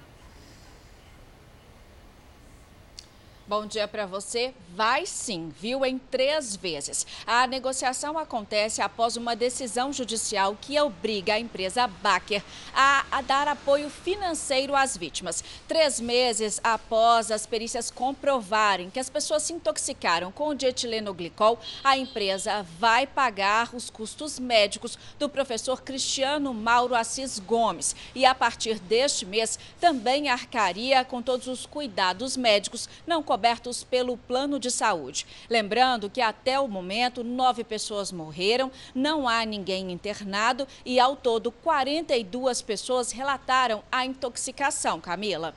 Bom 3.45 3.67
dia 3.67 3.89
para 3.89 4.07
você. 4.07 4.55
Vai 4.75 5.05
sim, 5.05 5.53
viu? 5.61 5.85
Em 5.85 5.99
três 5.99 6.55
vezes. 6.55 7.05
A 7.27 7.45
negociação 7.45 8.17
acontece 8.17 8.81
após 8.81 9.17
uma 9.17 9.35
decisão 9.35 9.93
judicial 9.93 10.57
que 10.61 10.81
obriga 10.81 11.35
a 11.35 11.41
empresa 11.41 11.89
Baker 11.89 12.41
a, 12.73 13.05
a, 13.11 13.21
dar 13.21 13.49
apoio 13.49 13.91
financeiro 13.91 14.77
às 14.77 14.97
vítimas. 14.97 15.43
Três 15.67 16.01
meses 16.01 16.61
após 16.63 17.33
as 17.33 17.45
perícias 17.45 17.91
comprovarem 17.91 18.89
que 18.89 19.01
as 19.01 19.11
pessoas 19.11 19.43
se 19.43 19.53
intoxicaram 19.53 20.31
com 20.31 20.49
o 20.49 20.55
dietilenoglicol, 20.55 21.59
a 21.83 21.99
empresa 21.99 22.65
vai 22.79 23.09
pagar 23.09 23.75
os 23.75 23.91
custos 23.91 24.39
médicos 24.39 24.97
do 25.19 25.29
professor 25.29 25.83
Cristiano 25.83 26.55
Mauro 26.55 26.95
Assis 26.95 27.41
Gomes. 27.41 27.97
E 28.15 28.25
a 28.25 28.37
partir 28.37 28.79
deste 28.79 29.27
mês 29.27 29.59
também 29.81 30.31
arcaria 30.31 31.05
com 31.05 31.21
todos 31.21 31.49
os 31.49 31.67
cuidados 31.67 32.37
médicos 32.37 32.89
não 33.05 33.23
cobertos 33.33 33.83
pelo 33.83 34.15
plano 34.15 34.59
de 34.59 34.71
saúde. 34.71 35.27
Lembrando 35.49 36.11
que 36.11 36.21
até 36.21 36.61
o 36.61 36.69
momento, 36.69 37.25
nove 37.25 37.65
pessoas 37.65 38.13
morreram, 38.13 38.71
não 38.95 39.27
há 39.27 39.43
ninguém 39.47 39.91
internado 39.91 40.69
e, 40.85 41.01
ao 41.01 41.17
todo, 41.17 41.51
42 41.51 42.61
pessoas 42.61 43.11
relataram 43.11 43.83
a 43.91 44.05
intoxicação. 44.05 45.01
Camila. 45.01 45.55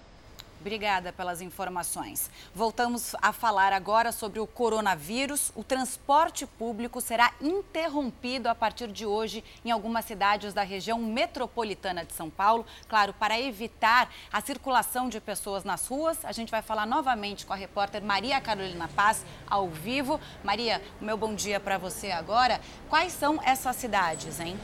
Obrigada 0.65 1.13
pelas 1.13 1.41
informações. 1.41 2.27
Voltamos 2.51 3.15
a 3.21 3.31
falar 3.31 3.71
agora 3.71 4.11
sobre 4.11 4.39
o 4.39 4.47
coronavírus. 4.47 5.51
O 5.55 5.63
transporte 5.63 6.47
público 6.47 6.99
será 6.99 7.31
interrompido 7.39 8.49
a 8.49 8.55
partir 8.55 8.91
de 8.91 9.05
hoje 9.05 9.43
em 9.63 9.69
algumas 9.69 10.05
cidades 10.05 10.55
da 10.55 10.63
região 10.63 10.97
metropolitana 10.97 12.03
de 12.03 12.13
São 12.13 12.31
Paulo. 12.31 12.65
Claro, 12.89 13.13
para 13.13 13.39
evitar 13.39 14.11
a 14.33 14.41
circulação 14.41 15.07
de 15.07 15.21
pessoas 15.21 15.63
nas 15.63 15.85
ruas. 15.85 16.25
A 16.25 16.31
gente 16.31 16.49
vai 16.49 16.63
falar 16.63 16.87
novamente 16.87 17.45
com 17.45 17.53
a 17.53 17.55
repórter 17.55 18.01
Maria 18.01 18.41
Carolina 18.41 18.87
Paz, 18.87 19.23
ao 19.47 19.69
vivo. 19.69 20.19
Maria, 20.43 20.81
meu 20.99 21.15
bom 21.15 21.35
dia 21.35 21.59
para 21.59 21.77
você 21.77 22.09
agora. 22.09 22.59
Quais 22.89 23.13
são 23.13 23.39
essas 23.43 23.75
cidades, 23.75 24.39
hein? 24.39 24.57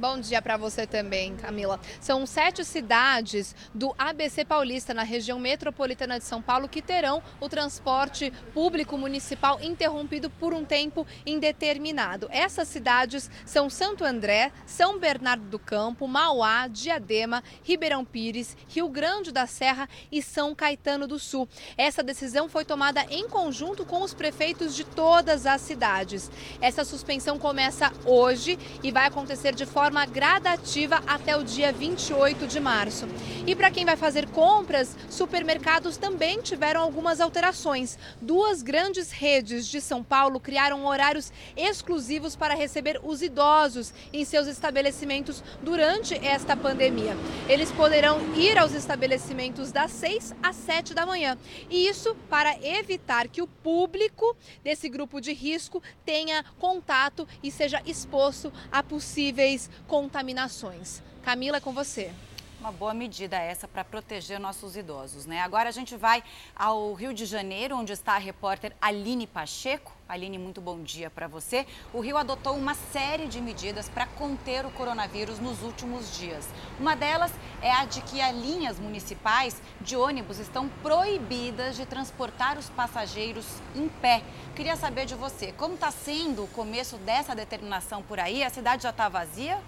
Bom 0.00 0.18
dia 0.18 0.40
para 0.40 0.56
você 0.56 0.86
também, 0.86 1.36
Camila. 1.36 1.78
São 2.00 2.24
sete 2.24 2.64
cidades 2.64 3.54
do 3.74 3.94
ABC 3.98 4.46
Paulista, 4.46 4.94
na 4.94 5.02
região 5.02 5.38
metropolitana 5.38 6.18
de 6.18 6.24
São 6.24 6.40
Paulo, 6.40 6.70
que 6.70 6.80
terão 6.80 7.22
o 7.38 7.50
transporte 7.50 8.32
público 8.54 8.96
municipal 8.96 9.60
interrompido 9.60 10.30
por 10.30 10.54
um 10.54 10.64
tempo 10.64 11.06
indeterminado. 11.26 12.28
Essas 12.30 12.66
cidades 12.68 13.30
são 13.44 13.68
Santo 13.68 14.02
André, 14.02 14.52
São 14.64 14.98
Bernardo 14.98 15.44
do 15.44 15.58
Campo, 15.58 16.08
Mauá, 16.08 16.66
Diadema, 16.66 17.44
Ribeirão 17.62 18.02
Pires, 18.02 18.56
Rio 18.68 18.88
Grande 18.88 19.30
da 19.30 19.46
Serra 19.46 19.86
e 20.10 20.22
São 20.22 20.54
Caetano 20.54 21.06
do 21.06 21.18
Sul. 21.18 21.46
Essa 21.76 22.02
decisão 22.02 22.48
foi 22.48 22.64
tomada 22.64 23.04
em 23.10 23.28
conjunto 23.28 23.84
com 23.84 24.00
os 24.00 24.14
prefeitos 24.14 24.74
de 24.74 24.82
todas 24.82 25.44
as 25.44 25.60
cidades. 25.60 26.30
Essa 26.58 26.86
suspensão 26.86 27.38
começa 27.38 27.92
hoje 28.06 28.58
e 28.82 28.90
vai 28.90 29.04
acontecer 29.04 29.54
de 29.54 29.66
forma 29.66 29.89
forma 29.90 30.06
gradativa 30.06 31.02
até 31.04 31.36
o 31.36 31.42
dia 31.42 31.72
28 31.72 32.46
de 32.46 32.60
março. 32.60 33.08
E 33.44 33.56
para 33.56 33.72
quem 33.72 33.84
vai 33.84 33.96
fazer 33.96 34.28
compras, 34.28 34.96
supermercados 35.08 35.96
também 35.96 36.40
tiveram 36.40 36.80
algumas 36.80 37.20
alterações. 37.20 37.98
Duas 38.22 38.62
grandes 38.62 39.10
redes 39.10 39.66
de 39.66 39.80
São 39.80 40.00
Paulo 40.04 40.38
criaram 40.38 40.86
horários 40.86 41.32
exclusivos 41.56 42.36
para 42.36 42.54
receber 42.54 43.00
os 43.02 43.20
idosos 43.20 43.92
em 44.12 44.24
seus 44.24 44.46
estabelecimentos 44.46 45.42
durante 45.60 46.14
esta 46.24 46.56
pandemia. 46.56 47.16
Eles 47.48 47.72
poderão 47.72 48.20
ir 48.36 48.56
aos 48.58 48.72
estabelecimentos 48.72 49.72
das 49.72 49.90
6 49.90 50.36
às 50.40 50.54
7 50.54 50.94
da 50.94 51.04
manhã. 51.04 51.36
E 51.68 51.88
isso 51.88 52.14
para 52.28 52.56
evitar 52.64 53.26
que 53.26 53.42
o 53.42 53.48
público 53.48 54.36
desse 54.62 54.88
grupo 54.88 55.20
de 55.20 55.32
risco 55.32 55.82
tenha 56.04 56.44
contato 56.60 57.26
e 57.42 57.50
seja 57.50 57.82
exposto 57.84 58.52
a 58.70 58.84
possíveis 58.84 59.68
contaminações. 59.86 61.02
Camila, 61.22 61.58
é 61.58 61.60
com 61.60 61.72
você. 61.72 62.12
Uma 62.60 62.70
boa 62.70 62.92
medida 62.92 63.38
essa 63.38 63.66
para 63.66 63.82
proteger 63.82 64.38
nossos 64.38 64.76
idosos, 64.76 65.24
né? 65.24 65.40
Agora 65.40 65.70
a 65.70 65.72
gente 65.72 65.96
vai 65.96 66.22
ao 66.54 66.92
Rio 66.92 67.14
de 67.14 67.24
Janeiro, 67.24 67.74
onde 67.74 67.94
está 67.94 68.16
a 68.16 68.18
repórter 68.18 68.76
Aline 68.82 69.26
Pacheco. 69.26 69.96
Aline, 70.06 70.36
muito 70.36 70.60
bom 70.60 70.82
dia 70.82 71.08
para 71.08 71.26
você. 71.26 71.66
O 71.90 72.00
Rio 72.00 72.18
adotou 72.18 72.54
uma 72.54 72.74
série 72.74 73.28
de 73.28 73.40
medidas 73.40 73.88
para 73.88 74.04
conter 74.04 74.66
o 74.66 74.70
coronavírus 74.72 75.38
nos 75.38 75.62
últimos 75.62 76.18
dias. 76.18 76.46
Uma 76.78 76.94
delas 76.94 77.32
é 77.62 77.72
a 77.72 77.86
de 77.86 78.02
que 78.02 78.20
as 78.20 78.36
linhas 78.36 78.78
municipais 78.78 79.62
de 79.80 79.96
ônibus 79.96 80.38
estão 80.38 80.68
proibidas 80.82 81.76
de 81.76 81.86
transportar 81.86 82.58
os 82.58 82.68
passageiros 82.68 83.46
em 83.74 83.88
pé. 83.88 84.22
Queria 84.54 84.76
saber 84.76 85.06
de 85.06 85.14
você, 85.14 85.50
como 85.52 85.76
está 85.76 85.90
sendo 85.90 86.44
o 86.44 86.48
começo 86.48 86.98
dessa 86.98 87.34
determinação 87.34 88.02
por 88.02 88.20
aí? 88.20 88.44
A 88.44 88.50
cidade 88.50 88.82
já 88.82 88.90
está 88.90 89.08
vazia? 89.08 89.58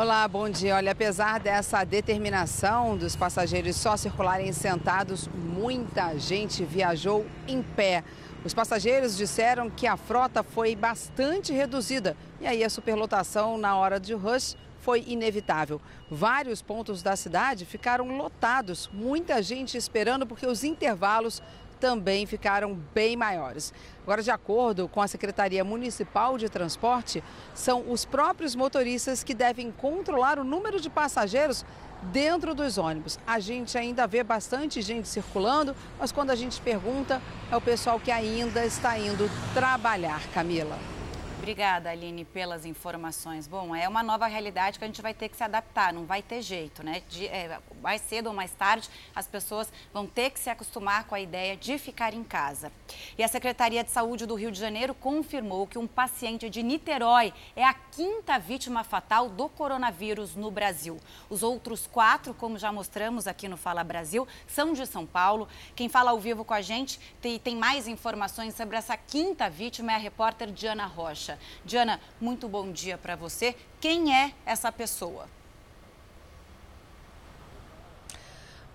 Olá, 0.00 0.28
bom 0.28 0.48
dia. 0.48 0.76
Olha, 0.76 0.92
apesar 0.92 1.40
dessa 1.40 1.82
determinação 1.82 2.96
dos 2.96 3.16
passageiros 3.16 3.74
só 3.74 3.96
circularem 3.96 4.52
sentados, 4.52 5.26
muita 5.26 6.16
gente 6.16 6.64
viajou 6.64 7.26
em 7.48 7.60
pé. 7.60 8.04
Os 8.44 8.54
passageiros 8.54 9.16
disseram 9.16 9.68
que 9.68 9.88
a 9.88 9.96
frota 9.96 10.44
foi 10.44 10.76
bastante 10.76 11.52
reduzida 11.52 12.16
e 12.40 12.46
aí 12.46 12.62
a 12.62 12.70
superlotação 12.70 13.58
na 13.58 13.76
hora 13.76 13.98
de 13.98 14.14
rush 14.14 14.56
foi 14.78 15.02
inevitável. 15.04 15.80
Vários 16.08 16.62
pontos 16.62 17.02
da 17.02 17.16
cidade 17.16 17.64
ficaram 17.64 18.16
lotados, 18.16 18.88
muita 18.92 19.42
gente 19.42 19.76
esperando 19.76 20.24
porque 20.24 20.46
os 20.46 20.62
intervalos 20.62 21.42
também 21.78 22.26
ficaram 22.26 22.74
bem 22.94 23.16
maiores. 23.16 23.72
Agora, 24.02 24.22
de 24.22 24.30
acordo 24.30 24.88
com 24.88 25.00
a 25.00 25.08
Secretaria 25.08 25.64
Municipal 25.64 26.36
de 26.36 26.48
Transporte, 26.48 27.22
são 27.54 27.90
os 27.90 28.04
próprios 28.04 28.54
motoristas 28.54 29.22
que 29.22 29.34
devem 29.34 29.70
controlar 29.70 30.38
o 30.38 30.44
número 30.44 30.80
de 30.80 30.90
passageiros 30.90 31.64
dentro 32.02 32.54
dos 32.54 32.78
ônibus. 32.78 33.18
A 33.26 33.40
gente 33.40 33.76
ainda 33.76 34.06
vê 34.06 34.22
bastante 34.22 34.80
gente 34.82 35.08
circulando, 35.08 35.74
mas 35.98 36.12
quando 36.12 36.30
a 36.30 36.36
gente 36.36 36.60
pergunta, 36.60 37.20
é 37.50 37.56
o 37.56 37.60
pessoal 37.60 37.98
que 37.98 38.10
ainda 38.10 38.64
está 38.64 38.98
indo 38.98 39.30
trabalhar, 39.54 40.20
Camila. 40.32 40.97
Obrigada, 41.38 41.90
Aline, 41.90 42.24
pelas 42.24 42.66
informações. 42.66 43.46
Bom, 43.46 43.74
é 43.74 43.88
uma 43.88 44.02
nova 44.02 44.26
realidade 44.26 44.78
que 44.78 44.84
a 44.84 44.88
gente 44.88 45.00
vai 45.00 45.14
ter 45.14 45.28
que 45.28 45.36
se 45.36 45.42
adaptar, 45.42 45.92
não 45.92 46.04
vai 46.04 46.20
ter 46.20 46.42
jeito, 46.42 46.84
né? 46.84 47.02
De, 47.08 47.26
é, 47.26 47.58
mais 47.80 48.02
cedo 48.02 48.26
ou 48.26 48.34
mais 48.34 48.50
tarde, 48.50 48.90
as 49.14 49.26
pessoas 49.26 49.72
vão 49.92 50.06
ter 50.06 50.30
que 50.30 50.38
se 50.38 50.50
acostumar 50.50 51.04
com 51.04 51.14
a 51.14 51.20
ideia 51.20 51.56
de 51.56 51.78
ficar 51.78 52.12
em 52.12 52.24
casa. 52.24 52.70
E 53.16 53.22
a 53.22 53.28
Secretaria 53.28 53.82
de 53.82 53.90
Saúde 53.90 54.26
do 54.26 54.34
Rio 54.34 54.50
de 54.50 54.58
Janeiro 54.58 54.94
confirmou 54.94 55.66
que 55.66 55.78
um 55.78 55.86
paciente 55.86 56.50
de 56.50 56.62
Niterói 56.62 57.32
é 57.56 57.64
a 57.64 57.72
quinta 57.72 58.38
vítima 58.38 58.84
fatal 58.84 59.28
do 59.28 59.48
coronavírus 59.48 60.34
no 60.34 60.50
Brasil. 60.50 60.98
Os 61.30 61.42
outros 61.42 61.86
quatro, 61.86 62.34
como 62.34 62.58
já 62.58 62.72
mostramos 62.72 63.26
aqui 63.26 63.48
no 63.48 63.56
Fala 63.56 63.84
Brasil, 63.84 64.26
são 64.46 64.72
de 64.72 64.84
São 64.86 65.06
Paulo. 65.06 65.48
Quem 65.74 65.88
fala 65.88 66.10
ao 66.10 66.18
vivo 66.18 66.44
com 66.44 66.52
a 66.52 66.60
gente 66.60 67.00
tem, 67.22 67.38
tem 67.38 67.56
mais 67.56 67.88
informações 67.88 68.54
sobre 68.54 68.76
essa 68.76 68.96
quinta 68.96 69.48
vítima 69.48 69.92
é 69.92 69.94
a 69.94 69.98
repórter 69.98 70.50
Diana 70.50 70.84
Rocha. 70.84 71.37
Diana, 71.64 72.00
muito 72.20 72.48
bom 72.48 72.70
dia 72.72 72.98
para 72.98 73.16
você. 73.16 73.54
Quem 73.80 74.14
é 74.14 74.32
essa 74.44 74.70
pessoa? 74.72 75.28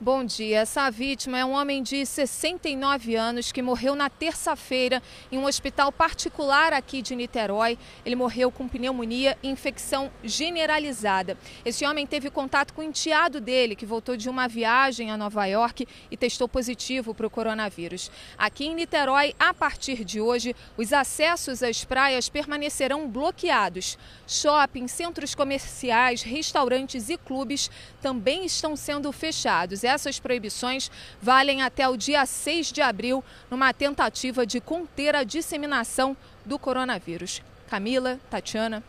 Bom 0.03 0.25
dia. 0.25 0.59
Essa 0.59 0.91
vítima 0.91 1.37
é 1.39 1.45
um 1.45 1.53
homem 1.53 1.81
de 1.81 2.05
69 2.05 3.15
anos 3.15 3.53
que 3.53 3.61
morreu 3.61 3.95
na 3.95 4.09
terça-feira 4.09 5.01
em 5.31 5.37
um 5.37 5.45
hospital 5.45 5.93
particular 5.93 6.73
aqui 6.73 7.01
de 7.01 7.15
Niterói. 7.15 7.77
Ele 8.05 8.13
morreu 8.13 8.51
com 8.51 8.67
pneumonia 8.67 9.37
e 9.41 9.47
infecção 9.47 10.11
generalizada. 10.21 11.37
Esse 11.63 11.85
homem 11.85 12.05
teve 12.05 12.29
contato 12.29 12.73
com 12.73 12.81
o 12.81 12.83
enteado 12.83 13.39
dele, 13.39 13.77
que 13.77 13.85
voltou 13.85 14.17
de 14.17 14.29
uma 14.29 14.45
viagem 14.45 15.09
a 15.09 15.15
Nova 15.15 15.45
York 15.45 15.87
e 16.11 16.17
testou 16.17 16.49
positivo 16.49 17.13
para 17.13 17.27
o 17.27 17.29
coronavírus. 17.29 18.11
Aqui 18.37 18.65
em 18.65 18.75
Niterói, 18.75 19.33
a 19.39 19.53
partir 19.53 20.03
de 20.03 20.19
hoje, 20.19 20.53
os 20.75 20.91
acessos 20.91 21.63
às 21.63 21.85
praias 21.85 22.27
permanecerão 22.27 23.07
bloqueados. 23.07 23.97
Shopping, 24.27 24.85
centros 24.89 25.33
comerciais, 25.33 26.23
restaurantes 26.23 27.07
e 27.07 27.15
clubes 27.15 27.71
também 28.01 28.43
estão 28.43 28.75
sendo 28.75 29.09
fechados. 29.13 29.85
É 29.85 29.92
essas 29.93 30.19
proibições 30.19 30.91
valem 31.21 31.61
até 31.61 31.87
o 31.87 31.95
dia 31.95 32.25
6 32.25 32.71
de 32.71 32.81
abril, 32.81 33.23
numa 33.49 33.73
tentativa 33.73 34.45
de 34.45 34.59
conter 34.59 35.15
a 35.15 35.23
disseminação 35.23 36.17
do 36.45 36.59
coronavírus. 36.59 37.41
Camila, 37.69 38.19
Tatiana. 38.29 38.83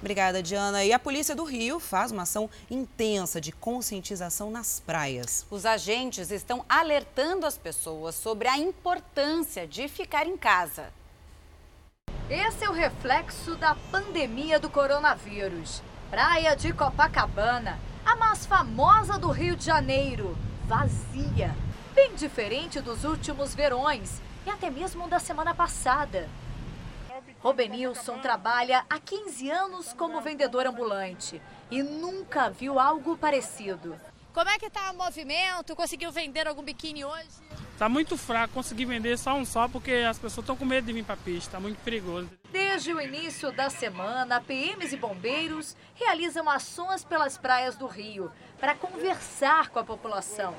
Obrigada, 0.00 0.42
Diana. 0.42 0.84
E 0.84 0.92
a 0.92 0.98
Polícia 0.98 1.34
do 1.34 1.44
Rio 1.44 1.80
faz 1.80 2.12
uma 2.12 2.24
ação 2.24 2.50
intensa 2.70 3.40
de 3.40 3.50
conscientização 3.50 4.50
nas 4.50 4.78
praias. 4.78 5.46
Os 5.50 5.64
agentes 5.64 6.30
estão 6.30 6.62
alertando 6.68 7.46
as 7.46 7.56
pessoas 7.56 8.14
sobre 8.14 8.46
a 8.46 8.58
importância 8.58 9.66
de 9.66 9.88
ficar 9.88 10.26
em 10.26 10.36
casa. 10.36 10.92
Esse 12.28 12.64
é 12.64 12.68
o 12.68 12.74
reflexo 12.74 13.56
da 13.56 13.74
pandemia 13.90 14.60
do 14.60 14.68
coronavírus. 14.68 15.82
Praia 16.10 16.54
de 16.54 16.72
Copacabana 16.72 17.78
a 18.04 18.16
mais 18.16 18.44
famosa 18.44 19.18
do 19.18 19.30
Rio 19.30 19.56
de 19.56 19.64
Janeiro, 19.64 20.36
vazia. 20.66 21.54
Bem 21.94 22.14
diferente 22.14 22.80
dos 22.80 23.04
últimos 23.04 23.54
verões 23.54 24.20
e 24.46 24.50
até 24.50 24.68
mesmo 24.70 25.08
da 25.08 25.18
semana 25.18 25.54
passada. 25.54 26.28
Robenilson 27.40 28.18
trabalha 28.18 28.84
há 28.88 28.98
15 28.98 29.50
anos 29.50 29.92
como 29.92 30.20
vendedor 30.20 30.66
ambulante 30.66 31.40
e 31.70 31.82
nunca 31.82 32.50
viu 32.50 32.78
algo 32.78 33.16
parecido. 33.16 33.96
Como 34.32 34.50
é 34.50 34.58
que 34.58 34.68
tá 34.68 34.90
o 34.90 34.96
movimento? 34.96 35.76
Conseguiu 35.76 36.10
vender 36.10 36.46
algum 36.46 36.62
biquíni 36.62 37.04
hoje? 37.04 37.28
Tá 37.78 37.88
muito 37.88 38.16
fraco, 38.16 38.54
consegui 38.54 38.84
vender 38.84 39.18
só 39.18 39.34
um 39.34 39.44
só 39.44 39.68
porque 39.68 39.92
as 40.08 40.16
pessoas 40.16 40.44
estão 40.44 40.56
com 40.56 40.64
medo 40.64 40.86
de 40.86 40.92
vir 40.92 41.04
para 41.04 41.14
a 41.14 41.18
pista, 41.18 41.52
tá 41.52 41.60
muito 41.60 41.78
perigoso. 41.78 42.30
Desde 42.52 42.94
o 42.94 43.00
início 43.00 43.50
da 43.50 43.68
semana, 43.68 44.40
PMs 44.40 44.92
e 44.92 44.96
bombeiros 44.96 45.76
realizam 45.94 46.48
ações 46.48 47.04
pelas 47.04 47.36
praias 47.36 47.74
do 47.74 47.88
Rio 47.88 48.30
para 48.60 48.76
conversar 48.76 49.70
com 49.70 49.80
a 49.80 49.84
população. 49.84 50.54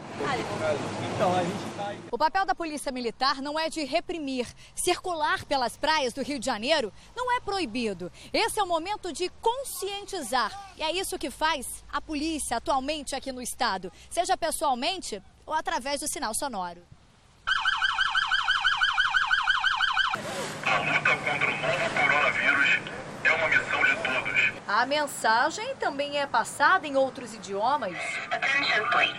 O 2.12 2.18
papel 2.18 2.46
da 2.46 2.54
Polícia 2.54 2.92
Militar 2.92 3.42
não 3.42 3.58
é 3.58 3.70
de 3.70 3.86
reprimir. 3.86 4.46
Circular 4.76 5.46
pelas 5.46 5.78
praias 5.78 6.12
do 6.12 6.22
Rio 6.22 6.38
de 6.38 6.46
Janeiro 6.46 6.92
não 7.16 7.32
é 7.32 7.40
proibido. 7.40 8.12
Esse 8.34 8.60
é 8.60 8.64
o 8.64 8.68
momento 8.68 9.14
de 9.14 9.30
conscientizar. 9.42 10.74
E 10.78 10.84
é 10.84 10.92
isso 10.92 11.18
que 11.18 11.32
faz 11.32 11.84
a 11.90 12.02
polícia 12.02 12.58
atualmente 12.58 13.16
aqui 13.16 13.32
no 13.32 13.42
estado, 13.42 13.90
seja 14.10 14.36
pessoalmente 14.36 15.24
ou 15.46 15.54
através 15.54 16.02
do 16.02 16.08
sinal 16.08 16.34
sonoro. 16.34 16.82
A 20.66 20.78
luta 20.80 21.18
contra 21.18 21.52
o 21.52 21.58
novo 21.58 21.90
coronavírus 21.94 22.80
é 23.24 23.32
uma 23.32 23.48
missão 23.50 23.84
de. 23.84 24.05
A 24.68 24.84
mensagem 24.84 25.76
também 25.76 26.18
é 26.18 26.26
passada 26.26 26.88
em 26.88 26.96
outros 26.96 27.36
idiomas. 27.36 27.96
Attention, 28.32 28.90
please. 28.90 29.14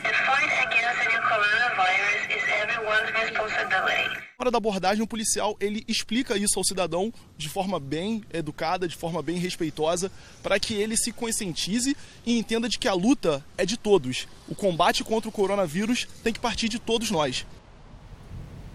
The 0.00 0.14
fight 0.24 0.52
against 0.62 1.02
the 1.02 1.18
coronavirus 1.22 2.30
is 2.30 2.44
everyone's 2.62 3.10
responsibility. 3.10 4.26
Na 4.38 4.44
hora 4.44 4.50
da 4.52 4.58
abordagem, 4.58 5.02
o 5.02 5.06
policial 5.06 5.56
ele 5.58 5.84
explica 5.88 6.36
isso 6.36 6.56
ao 6.56 6.64
cidadão 6.64 7.12
de 7.36 7.48
forma 7.48 7.80
bem 7.80 8.22
educada, 8.32 8.86
de 8.86 8.94
forma 8.94 9.20
bem 9.22 9.38
respeitosa, 9.38 10.12
para 10.40 10.60
que 10.60 10.74
ele 10.74 10.96
se 10.96 11.10
conscientize 11.10 11.96
e 12.24 12.38
entenda 12.38 12.68
de 12.68 12.78
que 12.78 12.86
a 12.86 12.94
luta 12.94 13.44
é 13.58 13.66
de 13.66 13.76
todos. 13.76 14.28
O 14.46 14.54
combate 14.54 15.02
contra 15.02 15.28
o 15.28 15.32
coronavírus 15.32 16.06
tem 16.22 16.32
que 16.32 16.38
partir 16.38 16.68
de 16.68 16.78
todos 16.78 17.10
nós. 17.10 17.44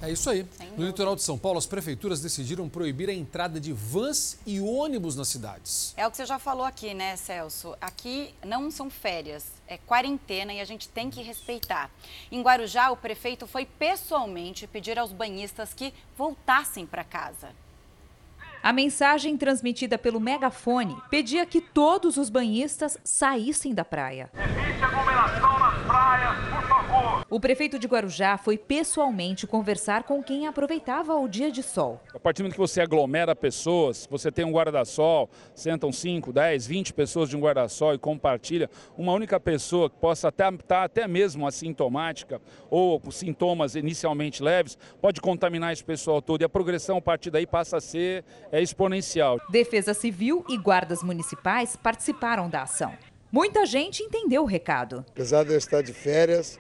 É 0.02 0.10
isso 0.10 0.30
aí. 0.30 0.46
No 0.78 0.86
litoral 0.86 1.16
de 1.16 1.22
São 1.22 1.38
Paulo, 1.38 1.58
as 1.58 1.66
prefeituras 1.66 2.22
decidiram 2.22 2.68
proibir 2.68 3.10
a 3.10 3.14
entrada 3.14 3.60
de 3.60 3.72
vans 3.72 4.40
e 4.46 4.60
ônibus 4.60 5.16
nas 5.16 5.28
cidades. 5.28 5.94
É 5.96 6.08
o 6.08 6.12
que 6.12 6.18
você 6.18 6.26
já 6.26 6.40
falou 6.40 6.66
aqui, 6.66 6.94
né, 6.94 7.16
Celso? 7.16 7.76
Aqui 7.80 8.34
não 8.44 8.72
são 8.72 8.90
férias, 8.90 9.46
é 9.68 9.78
quarentena 9.78 10.54
e 10.54 10.60
a 10.60 10.66
gente 10.66 10.90
tem 10.90 11.10
que 11.10 11.22
respeitar. 11.22 11.90
Em 12.32 12.42
Guarujá, 12.42 12.92
o 12.92 12.98
prefeito 12.98 13.46
foi 13.46 13.66
pessoalmente 13.66 14.68
pedir 14.68 14.98
aos 14.98 15.12
banhistas 15.12 15.74
que 15.74 15.94
voltassem 16.18 16.86
para 16.86 17.04
casa. 17.04 17.50
A 18.64 18.72
mensagem 18.72 19.38
transmitida 19.38 19.98
pelo 19.98 20.20
megafone 20.20 20.96
pedia 21.10 21.46
que 21.46 21.62
todos 21.62 22.18
os 22.18 22.30
banhistas 22.30 22.98
saíssem 23.04 23.74
da 23.74 23.84
praia 23.84 24.30
nas 25.62 25.84
praias, 25.84 26.36
por 26.50 26.68
favor. 26.68 27.21
O 27.32 27.40
prefeito 27.40 27.80
de 27.80 27.88
Guarujá 27.88 28.38
foi 28.38 28.58
pessoalmente 28.58 29.48
conversar 29.48 30.04
com 30.04 30.22
quem 30.22 30.48
aproveitava 30.48 31.16
o 31.16 31.30
dia 31.30 31.50
de 31.50 31.64
sol. 31.64 32.02
A 32.14 32.20
partir 32.20 32.40
do 32.40 32.44
momento 32.44 32.56
que 32.56 32.60
você 32.60 32.82
aglomera 32.82 33.34
pessoas, 33.34 34.06
você 34.12 34.30
tem 34.30 34.44
um 34.44 34.52
guarda-sol, 34.52 35.30
sentam 35.56 35.94
5, 35.94 36.34
10, 36.34 36.68
20 36.68 36.94
pessoas 36.94 37.30
de 37.30 37.38
um 37.38 37.40
guarda-sol 37.40 37.94
e 37.94 37.98
compartilha, 37.98 38.70
uma 38.98 39.14
única 39.14 39.40
pessoa 39.40 39.90
que 39.90 39.96
possa 39.96 40.28
estar 40.28 40.52
tá 40.68 40.84
até 40.84 41.08
mesmo 41.08 41.48
assintomática 41.48 42.42
ou 42.70 43.00
com 43.00 43.10
sintomas 43.10 43.76
inicialmente 43.76 44.44
leves, 44.44 44.78
pode 45.02 45.22
contaminar 45.22 45.72
esse 45.72 45.86
pessoal 45.86 46.22
todo. 46.22 46.42
E 46.42 46.44
a 46.44 46.50
progressão 46.50 46.98
a 46.98 47.02
partir 47.02 47.32
daí 47.32 47.48
passa 47.48 47.78
a 47.78 47.82
ser 47.82 48.26
é 48.52 48.62
exponencial. 48.62 49.40
Defesa 49.50 49.94
Civil 49.94 50.44
e 50.50 50.58
guardas 50.58 51.02
municipais 51.02 51.78
participaram 51.78 52.50
da 52.50 52.64
ação. 52.64 52.92
Muita 53.32 53.66
gente 53.66 54.04
entendeu 54.04 54.44
o 54.44 54.46
recado. 54.46 55.06
Apesar 55.12 55.46
de 55.46 55.54
eu 55.54 55.58
estar 55.58 55.82
de 55.82 55.94
férias, 55.94 56.60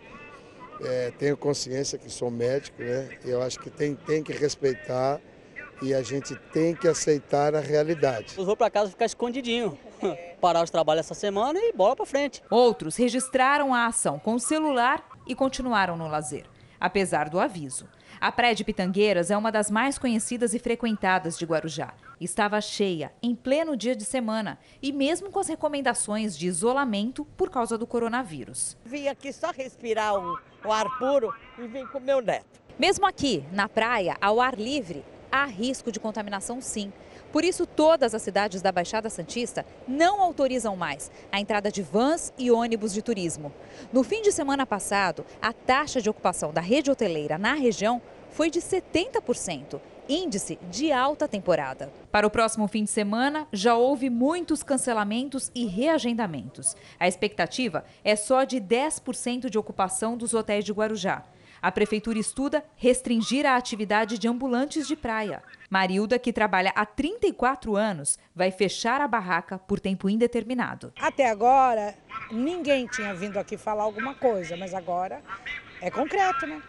é, 0.83 1.11
tenho 1.11 1.37
consciência 1.37 1.97
que 1.97 2.09
sou 2.09 2.31
médico, 2.31 2.81
né? 2.81 3.09
Eu 3.23 3.41
acho 3.41 3.59
que 3.59 3.69
tem, 3.69 3.95
tem 3.95 4.23
que 4.23 4.33
respeitar 4.33 5.19
e 5.81 5.93
a 5.93 6.03
gente 6.03 6.35
tem 6.53 6.75
que 6.75 6.87
aceitar 6.87 7.55
a 7.55 7.59
realidade. 7.59 8.35
Eu 8.37 8.45
vou 8.45 8.55
para 8.55 8.69
casa 8.69 8.91
ficar 8.91 9.05
escondidinho, 9.05 9.77
parar 10.39 10.63
os 10.63 10.69
trabalhos 10.69 11.05
essa 11.05 11.15
semana 11.15 11.59
e 11.59 11.73
bola 11.73 11.95
para 11.95 12.05
frente. 12.05 12.43
Outros 12.49 12.95
registraram 12.95 13.73
a 13.73 13.87
ação 13.87 14.19
com 14.19 14.35
o 14.35 14.39
celular 14.39 15.03
e 15.25 15.33
continuaram 15.33 15.97
no 15.97 16.07
lazer, 16.07 16.45
apesar 16.79 17.29
do 17.29 17.39
aviso. 17.39 17.87
A 18.19 18.31
Praia 18.31 18.53
de 18.53 18.63
Pitangueiras 18.63 19.31
é 19.31 19.37
uma 19.37 19.51
das 19.51 19.71
mais 19.71 19.97
conhecidas 19.97 20.53
e 20.53 20.59
frequentadas 20.59 21.39
de 21.39 21.45
Guarujá. 21.45 21.93
Estava 22.19 22.61
cheia 22.61 23.11
em 23.23 23.33
pleno 23.33 23.75
dia 23.75 23.95
de 23.95 24.05
semana 24.05 24.59
e 24.79 24.91
mesmo 24.91 25.31
com 25.31 25.39
as 25.39 25.47
recomendações 25.47 26.37
de 26.37 26.45
isolamento 26.45 27.25
por 27.35 27.49
causa 27.49 27.79
do 27.79 27.87
coronavírus. 27.87 28.77
Vim 28.85 29.07
aqui 29.07 29.33
só 29.33 29.49
respirar 29.49 30.19
um, 30.19 30.37
um 30.65 30.71
ar 30.71 30.85
puro 30.97 31.33
e 31.57 31.67
vim 31.67 31.85
com 31.87 31.99
meu 31.99 32.21
neto. 32.21 32.61
Mesmo 32.77 33.05
aqui, 33.05 33.43
na 33.51 33.69
praia, 33.69 34.17
ao 34.21 34.41
ar 34.41 34.57
livre, 34.57 35.03
há 35.31 35.45
risco 35.45 35.91
de 35.91 35.99
contaminação 35.99 36.59
sim. 36.61 36.91
Por 37.31 37.45
isso, 37.45 37.65
todas 37.65 38.13
as 38.13 38.21
cidades 38.21 38.61
da 38.61 38.71
Baixada 38.71 39.09
Santista 39.09 39.65
não 39.87 40.21
autorizam 40.21 40.75
mais 40.75 41.09
a 41.31 41.39
entrada 41.39 41.71
de 41.71 41.81
vans 41.81 42.33
e 42.37 42.51
ônibus 42.51 42.93
de 42.93 43.01
turismo. 43.01 43.53
No 43.93 44.03
fim 44.03 44.21
de 44.21 44.31
semana 44.31 44.65
passado, 44.65 45.25
a 45.41 45.53
taxa 45.53 46.01
de 46.01 46.09
ocupação 46.09 46.51
da 46.51 46.59
rede 46.59 46.91
hoteleira 46.91 47.37
na 47.37 47.53
região 47.53 48.01
foi 48.31 48.49
de 48.49 48.59
70%, 48.59 49.79
índice 50.11 50.59
de 50.69 50.91
alta 50.91 51.27
temporada. 51.27 51.91
Para 52.11 52.27
o 52.27 52.29
próximo 52.29 52.67
fim 52.67 52.83
de 52.83 52.89
semana, 52.89 53.47
já 53.53 53.75
houve 53.75 54.09
muitos 54.09 54.61
cancelamentos 54.61 55.49
e 55.55 55.65
reagendamentos. 55.65 56.75
A 56.99 57.07
expectativa 57.07 57.85
é 58.03 58.15
só 58.15 58.43
de 58.43 58.57
10% 58.57 59.49
de 59.49 59.57
ocupação 59.57 60.17
dos 60.17 60.33
hotéis 60.33 60.65
de 60.65 60.73
Guarujá. 60.73 61.23
A 61.61 61.71
prefeitura 61.71 62.17
estuda 62.17 62.65
restringir 62.75 63.45
a 63.45 63.55
atividade 63.55 64.17
de 64.17 64.27
ambulantes 64.27 64.87
de 64.87 64.95
praia. 64.95 65.43
Marilda, 65.69 66.17
que 66.17 66.33
trabalha 66.33 66.73
há 66.75 66.85
34 66.85 67.77
anos, 67.77 68.17
vai 68.35 68.51
fechar 68.51 68.99
a 68.99 69.07
barraca 69.07 69.59
por 69.59 69.79
tempo 69.79 70.09
indeterminado. 70.09 70.91
Até 70.99 71.29
agora, 71.29 71.95
ninguém 72.31 72.87
tinha 72.87 73.13
vindo 73.13 73.37
aqui 73.37 73.57
falar 73.57 73.83
alguma 73.83 74.15
coisa, 74.15 74.57
mas 74.57 74.73
agora 74.73 75.21
é 75.79 75.91
concreto, 75.91 76.47
né? 76.47 76.61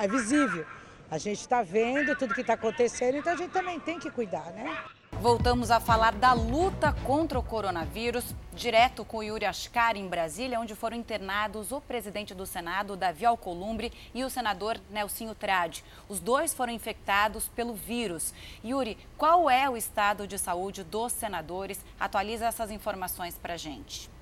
É 0.00 0.06
visível. 0.06 0.64
A 1.10 1.18
gente 1.18 1.40
está 1.40 1.62
vendo 1.62 2.16
tudo 2.16 2.34
que 2.34 2.40
está 2.40 2.54
acontecendo, 2.54 3.18
então 3.18 3.32
a 3.32 3.36
gente 3.36 3.50
também 3.50 3.78
tem 3.78 3.98
que 3.98 4.10
cuidar, 4.10 4.50
né? 4.52 4.76
Voltamos 5.20 5.70
a 5.70 5.78
falar 5.80 6.12
da 6.12 6.32
luta 6.32 6.92
contra 7.04 7.38
o 7.38 7.42
coronavírus, 7.42 8.34
direto 8.52 9.04
com 9.04 9.22
Yuri 9.22 9.46
Ascar 9.46 9.96
em 9.96 10.08
Brasília, 10.08 10.58
onde 10.58 10.74
foram 10.74 10.96
internados 10.96 11.72
o 11.72 11.80
presidente 11.80 12.34
do 12.34 12.44
Senado, 12.44 12.96
Davi 12.96 13.24
Alcolumbre, 13.24 13.92
e 14.12 14.24
o 14.24 14.28
senador 14.28 14.78
Nelsinho 14.90 15.34
Trade. 15.34 15.84
Os 16.08 16.20
dois 16.20 16.52
foram 16.52 16.72
infectados 16.72 17.48
pelo 17.48 17.74
vírus. 17.74 18.34
Yuri, 18.64 18.98
qual 19.16 19.48
é 19.48 19.70
o 19.70 19.76
estado 19.76 20.26
de 20.26 20.38
saúde 20.38 20.82
dos 20.82 21.12
senadores? 21.12 21.82
Atualiza 21.98 22.46
essas 22.46 22.70
informações 22.70 23.38
para 23.38 23.56
gente. 23.56 24.13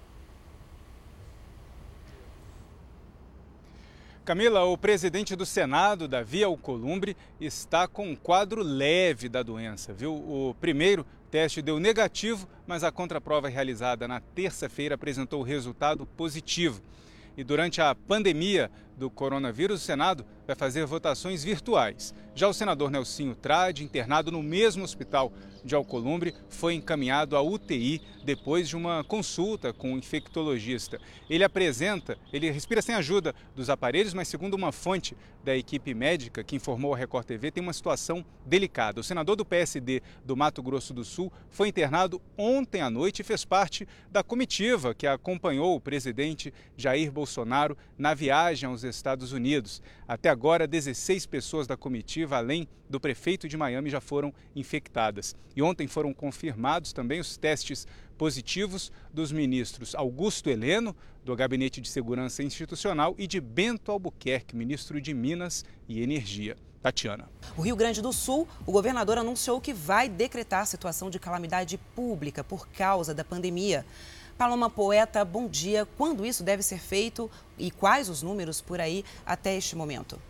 Camila, 4.25 4.63
o 4.63 4.79
presidente 4.79 5.35
do 5.35 5.45
Senado, 5.45 6.07
Davi 6.07 6.45
Alcolumbre, 6.45 7.17
está 7.41 7.89
com 7.89 8.07
um 8.07 8.15
quadro 8.15 8.63
leve 8.63 9.29
da 9.29 9.43
doença, 9.43 9.93
viu? 9.93 10.15
O 10.15 10.55
primeiro 10.61 11.05
teste 11.29 11.61
deu 11.61 11.81
negativo, 11.81 12.49
mas 12.65 12.85
a 12.85 12.93
contraprova 12.93 13.49
realizada 13.49 14.07
na 14.07 14.21
terça-feira 14.21 14.95
apresentou 14.95 15.43
resultado 15.43 16.07
positivo. 16.07 16.81
E 17.37 17.43
durante 17.43 17.81
a 17.81 17.97
pandemia 17.97 18.71
do 18.97 19.11
coronavírus, 19.11 19.83
o 19.83 19.85
Senado 19.85 20.25
vai 20.47 20.57
fazer 20.57 20.85
votações 20.87 21.43
virtuais. 21.43 22.15
Já 22.35 22.49
o 22.49 22.53
senador 22.55 22.91
Nelsinho 22.91 23.35
Trade, 23.35 23.85
internado 23.85 24.31
no 24.31 24.43
mesmo 24.43 24.85
hospital 24.85 25.33
de 25.65 25.75
Alcolumbre, 25.75 26.35
foi 26.49 26.75
encaminhado 26.75 27.37
à 27.37 27.43
UTI 27.43 28.01
depois 28.25 28.69
de 28.69 28.77
uma 28.77 29.05
consulta 29.05 29.73
com 29.73 29.93
um 29.93 29.99
infectologista. 29.99 31.01
Ele 31.29 31.45
apresenta, 31.45 32.17
ele 32.33 32.51
respira 32.51 32.81
sem 32.81 32.95
ajuda 32.95 33.35
dos 33.55 33.69
aparelhos, 33.69 34.15
mas 34.15 34.29
segundo 34.29 34.55
uma 34.55 34.73
fonte 34.73 35.17
da 35.45 35.57
equipe 35.57 35.93
médica 35.93 36.45
que 36.45 36.57
informou 36.57 36.95
a 36.95 36.97
Record 36.97 37.27
TV, 37.27 37.51
tem 37.51 37.63
uma 37.63 37.73
situação 37.73 38.25
delicada. 38.47 39.01
O 39.01 39.05
senador 39.05 39.37
do 39.37 39.45
PSD 39.45 40.01
do 40.25 40.37
Mato 40.37 40.63
Grosso 40.63 40.95
do 40.95 41.05
Sul 41.05 41.33
foi 41.51 41.69
internado 41.69 42.23
ontem 42.37 42.81
à 42.81 42.89
noite 42.89 43.21
e 43.21 43.25
fez 43.25 43.45
parte 43.45 43.87
da 44.11 44.23
comitiva 44.23 44.95
que 44.95 45.07
acompanhou 45.07 45.75
o 45.75 45.81
presidente 45.81 46.55
Jair 46.77 47.11
Bolsonaro 47.11 47.77
na 47.99 48.15
viagem 48.15 48.69
aos 48.69 48.82
Estados 48.91 49.33
Unidos. 49.33 49.83
Até 50.07 50.29
agora, 50.29 50.67
16 50.67 51.27
pessoas 51.27 51.67
da 51.67 51.77
comitiva, 51.77 52.37
além 52.37 52.69
do 52.89 53.01
prefeito 53.01 53.49
de 53.49 53.57
Miami, 53.57 53.91
já 53.91 54.01
foram 54.01 54.33
infectadas. 54.55 55.35
E 55.55 55.63
ontem 55.63 55.87
foram 55.87 56.13
confirmados 56.13 56.93
também 56.93 57.21
os 57.21 57.37
testes 57.37 57.87
positivos 58.19 58.93
dos 59.13 59.33
ministros 59.33 59.95
Augusto 59.95 60.49
Heleno, 60.49 60.95
do 61.25 61.35
Gabinete 61.35 61.81
de 61.81 61.89
Segurança 61.89 62.43
Institucional, 62.43 63.15
e 63.19 63.27
de 63.27 63.41
Bento 63.41 63.91
Albuquerque, 63.91 64.57
ministro 64.57 65.01
de 65.01 65.15
Minas 65.15 65.65
e 65.89 66.03
Energia. 66.03 66.57
Tatiana. 66.83 67.31
O 67.57 67.63
Rio 67.63 67.77
Grande 67.77 68.03
do 68.03 68.13
Sul, 68.13 68.47
o 68.67 68.73
governador 68.73 69.17
anunciou 69.17 69.61
que 69.61 69.73
vai 69.73 70.09
decretar 70.09 70.67
situação 70.67 71.09
de 71.09 71.19
calamidade 71.21 71.79
pública 71.95 72.43
por 72.43 72.67
causa 72.69 73.15
da 73.15 73.25
pandemia. 73.25 73.87
Paloma 74.43 74.69
Poeta, 74.69 75.25
bom 75.25 75.47
dia. 75.47 75.87
Quando 75.97 76.27
isso 76.27 76.43
deve 76.43 76.65
ser 76.65 76.81
feito 76.81 77.31
e 77.57 77.71
quais 77.71 78.09
os 78.09 78.25
números 78.25 78.61
por 78.61 78.81
aí 78.81 79.05
até 79.25 79.55
este 79.55 79.77
momento? 79.77 80.21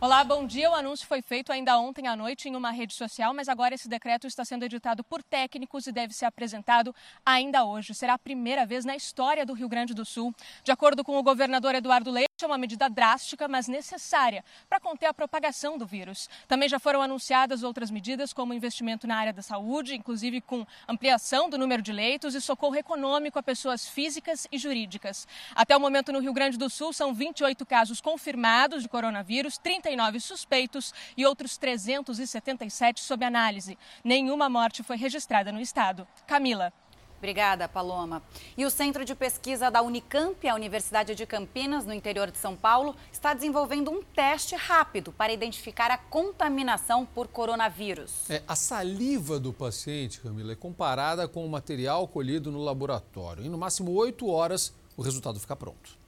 Olá, 0.00 0.24
bom 0.24 0.44
dia. 0.44 0.68
O 0.72 0.74
anúncio 0.74 1.06
foi 1.06 1.22
feito 1.22 1.52
ainda 1.52 1.78
ontem 1.78 2.08
à 2.08 2.16
noite 2.16 2.48
em 2.48 2.56
uma 2.56 2.72
rede 2.72 2.94
social, 2.94 3.32
mas 3.32 3.48
agora 3.48 3.76
esse 3.76 3.88
decreto 3.88 4.26
está 4.26 4.44
sendo 4.44 4.64
editado 4.64 5.04
por 5.04 5.22
técnicos 5.22 5.86
e 5.86 5.92
deve 5.92 6.12
ser 6.12 6.24
apresentado 6.24 6.92
ainda 7.24 7.64
hoje. 7.64 7.94
Será 7.94 8.14
a 8.14 8.18
primeira 8.18 8.66
vez 8.66 8.84
na 8.84 8.96
história 8.96 9.46
do 9.46 9.52
Rio 9.52 9.68
Grande 9.68 9.94
do 9.94 10.04
Sul. 10.04 10.34
De 10.64 10.72
acordo 10.72 11.04
com 11.04 11.16
o 11.16 11.22
governador 11.22 11.76
Eduardo 11.76 12.10
Leite, 12.10 12.27
é 12.44 12.48
uma 12.48 12.58
medida 12.58 12.88
drástica, 12.88 13.48
mas 13.48 13.66
necessária 13.66 14.44
para 14.68 14.78
conter 14.78 15.06
a 15.06 15.14
propagação 15.14 15.76
do 15.76 15.86
vírus. 15.86 16.28
Também 16.46 16.68
já 16.68 16.78
foram 16.78 17.02
anunciadas 17.02 17.62
outras 17.62 17.90
medidas, 17.90 18.32
como 18.32 18.54
investimento 18.54 19.06
na 19.06 19.16
área 19.16 19.32
da 19.32 19.42
saúde, 19.42 19.94
inclusive 19.94 20.40
com 20.40 20.66
ampliação 20.86 21.50
do 21.50 21.58
número 21.58 21.82
de 21.82 21.92
leitos 21.92 22.34
e 22.34 22.40
socorro 22.40 22.76
econômico 22.76 23.38
a 23.38 23.42
pessoas 23.42 23.88
físicas 23.88 24.46
e 24.52 24.58
jurídicas. 24.58 25.26
Até 25.54 25.76
o 25.76 25.80
momento, 25.80 26.12
no 26.12 26.20
Rio 26.20 26.32
Grande 26.32 26.58
do 26.58 26.68
Sul, 26.68 26.92
são 26.92 27.14
28 27.14 27.64
casos 27.66 28.00
confirmados 28.00 28.82
de 28.82 28.88
coronavírus, 28.88 29.58
30 29.58 29.88
39 29.88 30.20
suspeitos 30.20 30.92
e 31.16 31.24
outros 31.24 31.56
377 31.56 33.00
sob 33.00 33.24
análise. 33.24 33.78
Nenhuma 34.04 34.48
morte 34.48 34.82
foi 34.82 34.96
registrada 34.96 35.52
no 35.52 35.60
estado. 35.60 36.06
Camila. 36.26 36.72
Obrigada, 37.18 37.68
Paloma. 37.68 38.22
E 38.56 38.64
o 38.64 38.70
Centro 38.70 39.04
de 39.04 39.14
Pesquisa 39.14 39.70
da 39.70 39.82
Unicamp, 39.82 40.48
a 40.48 40.54
Universidade 40.54 41.16
de 41.16 41.26
Campinas, 41.26 41.84
no 41.84 41.92
interior 41.92 42.30
de 42.30 42.38
São 42.38 42.56
Paulo, 42.56 42.94
está 43.12 43.34
desenvolvendo 43.34 43.90
um 43.90 44.02
teste 44.02 44.54
rápido 44.54 45.12
para 45.12 45.32
identificar 45.32 45.90
a 45.90 45.98
contaminação 45.98 47.04
por 47.04 47.26
coronavírus. 47.26 48.30
É, 48.30 48.42
a 48.46 48.54
saliva 48.54 49.40
do 49.40 49.52
paciente, 49.52 50.20
Camila, 50.20 50.52
é 50.52 50.56
comparada 50.56 51.26
com 51.26 51.44
o 51.44 51.48
material 51.48 52.06
colhido 52.06 52.52
no 52.52 52.62
laboratório. 52.62 53.44
Em 53.44 53.48
no 53.48 53.58
máximo 53.58 53.90
oito 53.92 54.28
horas, 54.28 54.72
o 54.96 55.02
resultado 55.02 55.40
fica 55.40 55.56
pronto. 55.56 55.98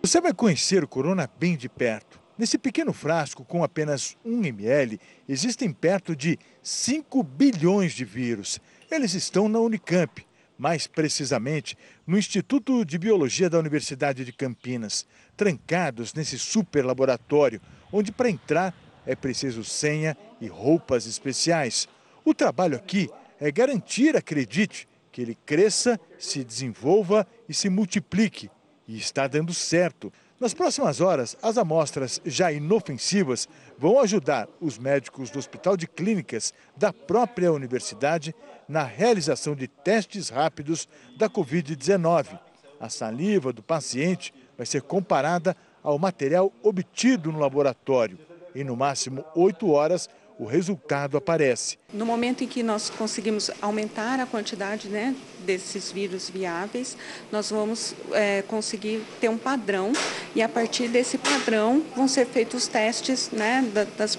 Você 0.00 0.20
vai 0.20 0.32
conhecer 0.32 0.84
o 0.84 0.88
corona 0.88 1.28
bem 1.38 1.56
de 1.56 1.68
perto. 1.68 2.20
Nesse 2.38 2.56
pequeno 2.56 2.92
frasco 2.92 3.44
com 3.44 3.64
apenas 3.64 4.16
1 4.24 4.44
ml, 4.44 5.00
existem 5.28 5.72
perto 5.72 6.14
de 6.14 6.38
5 6.62 7.20
bilhões 7.24 7.92
de 7.92 8.04
vírus. 8.04 8.60
Eles 8.90 9.12
estão 9.12 9.50
na 9.50 9.58
Unicamp, 9.58 10.26
mais 10.56 10.86
precisamente 10.86 11.76
no 12.06 12.16
Instituto 12.16 12.86
de 12.86 12.96
Biologia 12.96 13.50
da 13.50 13.58
Universidade 13.58 14.24
de 14.24 14.32
Campinas, 14.32 15.06
trancados 15.36 16.14
nesse 16.14 16.38
super 16.38 16.84
laboratório, 16.84 17.60
onde 17.92 18.10
para 18.10 18.30
entrar 18.30 18.74
é 19.04 19.14
preciso 19.14 19.62
senha 19.62 20.16
e 20.40 20.46
roupas 20.46 21.06
especiais. 21.06 21.86
O 22.24 22.32
trabalho 22.32 22.76
aqui 22.76 23.10
é 23.38 23.50
garantir, 23.52 24.16
acredite, 24.16 24.88
que 25.12 25.20
ele 25.20 25.36
cresça, 25.46 26.00
se 26.18 26.42
desenvolva 26.42 27.26
e 27.46 27.52
se 27.52 27.68
multiplique 27.68 28.50
e 28.86 28.96
está 28.96 29.26
dando 29.26 29.52
certo. 29.52 30.10
Nas 30.40 30.54
próximas 30.54 31.00
horas, 31.00 31.36
as 31.42 31.58
amostras 31.58 32.20
já 32.24 32.52
inofensivas 32.52 33.48
vão 33.76 33.98
ajudar 33.98 34.48
os 34.60 34.78
médicos 34.78 35.30
do 35.30 35.38
Hospital 35.38 35.76
de 35.76 35.88
Clínicas 35.88 36.54
da 36.76 36.92
própria 36.92 37.52
universidade 37.52 38.32
na 38.68 38.84
realização 38.84 39.56
de 39.56 39.66
testes 39.66 40.28
rápidos 40.28 40.88
da 41.16 41.28
Covid-19. 41.28 42.38
A 42.78 42.88
saliva 42.88 43.52
do 43.52 43.64
paciente 43.64 44.32
vai 44.56 44.64
ser 44.64 44.82
comparada 44.82 45.56
ao 45.82 45.98
material 45.98 46.52
obtido 46.62 47.32
no 47.32 47.40
laboratório. 47.40 48.16
Em 48.54 48.62
no 48.62 48.76
máximo 48.76 49.24
oito 49.34 49.68
horas, 49.70 50.08
o 50.38 50.44
resultado 50.44 51.16
aparece. 51.16 51.78
No 51.92 52.06
momento 52.06 52.44
em 52.44 52.46
que 52.46 52.62
nós 52.62 52.88
conseguimos 52.88 53.50
aumentar 53.60 54.20
a 54.20 54.26
quantidade 54.26 54.88
né, 54.88 55.14
desses 55.40 55.90
vírus 55.90 56.30
viáveis, 56.30 56.96
nós 57.32 57.50
vamos 57.50 57.94
é, 58.12 58.42
conseguir 58.42 59.02
ter 59.20 59.28
um 59.28 59.36
padrão 59.36 59.92
e 60.34 60.40
a 60.40 60.48
partir 60.48 60.88
desse 60.88 61.18
padrão 61.18 61.82
vão 61.96 62.06
ser 62.06 62.26
feitos 62.26 62.62
os 62.62 62.68
testes 62.68 63.30
né, 63.30 63.64
das, 63.96 64.14
uh, 64.14 64.18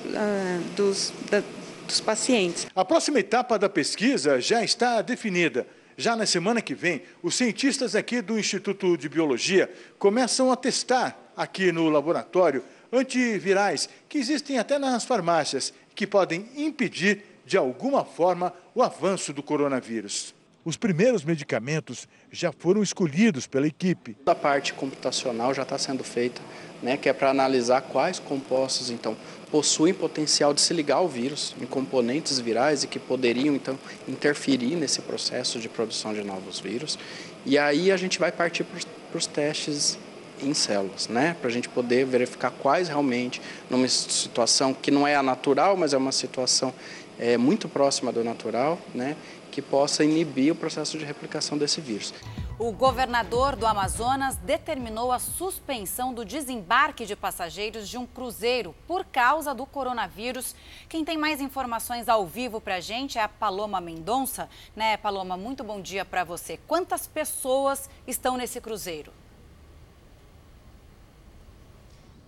dos, 0.76 1.14
da, 1.30 1.42
dos 1.88 2.02
pacientes. 2.02 2.68
A 2.76 2.84
próxima 2.84 3.20
etapa 3.20 3.58
da 3.58 3.70
pesquisa 3.70 4.42
já 4.42 4.64
está 4.64 5.02
definida. 5.02 5.66
Já 5.98 6.16
na 6.16 6.26
semana 6.26 6.62
que 6.62 6.74
vem, 6.74 7.02
os 7.22 7.36
cientistas 7.36 7.96
aqui 7.96 8.22
do 8.22 8.40
Instituto 8.40 8.98
de 8.98 9.10
Biologia 9.10 9.70
começam 9.98 10.52
a 10.52 10.56
testar 10.56 11.34
aqui 11.36 11.72
no 11.72 11.90
laboratório 11.90 12.64
antivirais 12.92 13.90
que 14.08 14.18
existem 14.18 14.58
até 14.58 14.80
nas 14.80 15.06
farmácias 15.06 15.74
que 16.00 16.08
podem 16.08 16.48
impedir, 16.56 17.22
de 17.46 17.58
alguma 17.58 18.06
forma, 18.06 18.54
o 18.74 18.82
avanço 18.82 19.34
do 19.34 19.44
coronavírus. 19.44 20.34
Os 20.64 20.78
primeiros 20.78 21.26
medicamentos 21.26 22.08
já 22.32 22.54
foram 22.54 22.82
escolhidos 22.82 23.46
pela 23.46 23.68
equipe. 23.68 24.16
A 24.26 24.34
parte 24.34 24.74
computacional 24.74 25.54
já 25.54 25.64
está 25.64 25.78
sendo 25.78 26.02
feita, 26.02 26.42
né, 26.82 26.96
que 26.96 27.10
é 27.10 27.14
para 27.14 27.30
analisar 27.30 27.82
quais 27.82 28.18
compostos 28.18 28.90
então 28.90 29.18
possuem 29.52 29.94
potencial 29.94 30.54
de 30.54 30.62
se 30.62 30.74
ligar 30.74 31.00
ao 31.00 31.10
vírus 31.10 31.54
em 31.62 31.66
componentes 31.66 32.40
virais 32.40 32.86
e 32.86 32.88
que 32.88 32.98
poderiam 32.98 33.54
então 33.54 33.78
interferir 34.08 34.78
nesse 34.78 35.02
processo 35.02 35.60
de 35.60 35.68
produção 35.68 36.14
de 36.14 36.24
novos 36.24 36.62
vírus. 36.62 36.98
E 37.46 37.58
aí 37.58 37.92
a 37.92 37.98
gente 37.98 38.20
vai 38.20 38.32
partir 38.32 38.64
para 38.64 39.18
os 39.18 39.28
testes 39.28 40.00
em 40.42 40.54
células, 40.54 41.08
né? 41.08 41.36
Para 41.40 41.50
a 41.50 41.52
gente 41.52 41.70
poder 41.70 42.06
verificar 42.06 42.52
quais 42.52 42.88
realmente, 42.88 43.42
numa 43.70 43.88
situação 43.88 44.74
que 44.74 44.92
não 44.92 45.08
é 45.08 45.16
a 45.16 45.24
natural, 45.24 45.76
mas 45.78 45.94
é 45.94 45.98
uma 45.98 46.12
situação 46.12 46.74
é, 47.18 47.38
muito 47.38 47.68
próxima 47.68 48.12
do 48.12 48.24
natural, 48.24 48.78
né? 48.94 49.16
Que 49.52 49.62
possa 49.62 50.04
inibir 50.04 50.52
o 50.52 50.56
processo 50.56 50.98
de 50.98 51.06
replicação 51.06 51.58
desse 51.58 51.82
vírus. 51.82 52.14
O 52.60 52.74
governador 52.74 53.56
do 53.56 53.66
Amazonas 53.66 54.36
determinou 54.36 55.14
a 55.14 55.18
suspensão 55.18 56.14
do 56.14 56.26
desembarque 56.26 57.06
de 57.06 57.16
passageiros 57.16 57.88
de 57.88 57.98
um 57.98 58.06
cruzeiro 58.06 58.76
por 58.86 59.06
causa 59.06 59.56
do 59.56 59.66
coronavírus. 59.66 60.54
Quem 60.90 61.06
tem 61.06 61.18
mais 61.18 61.40
informações 61.40 62.10
ao 62.10 62.28
vivo 62.28 62.60
para 62.60 62.76
a 62.76 62.80
gente 62.82 63.18
é 63.18 63.22
a 63.22 63.30
Paloma 63.30 63.80
Mendonça. 63.80 64.50
Né, 64.76 64.98
Paloma, 64.98 65.38
muito 65.38 65.64
bom 65.64 65.80
dia 65.80 66.04
para 66.04 66.26
você. 66.26 66.60
Quantas 66.68 67.08
pessoas 67.08 67.90
estão 68.06 68.36
nesse 68.36 68.60
cruzeiro? 68.60 69.14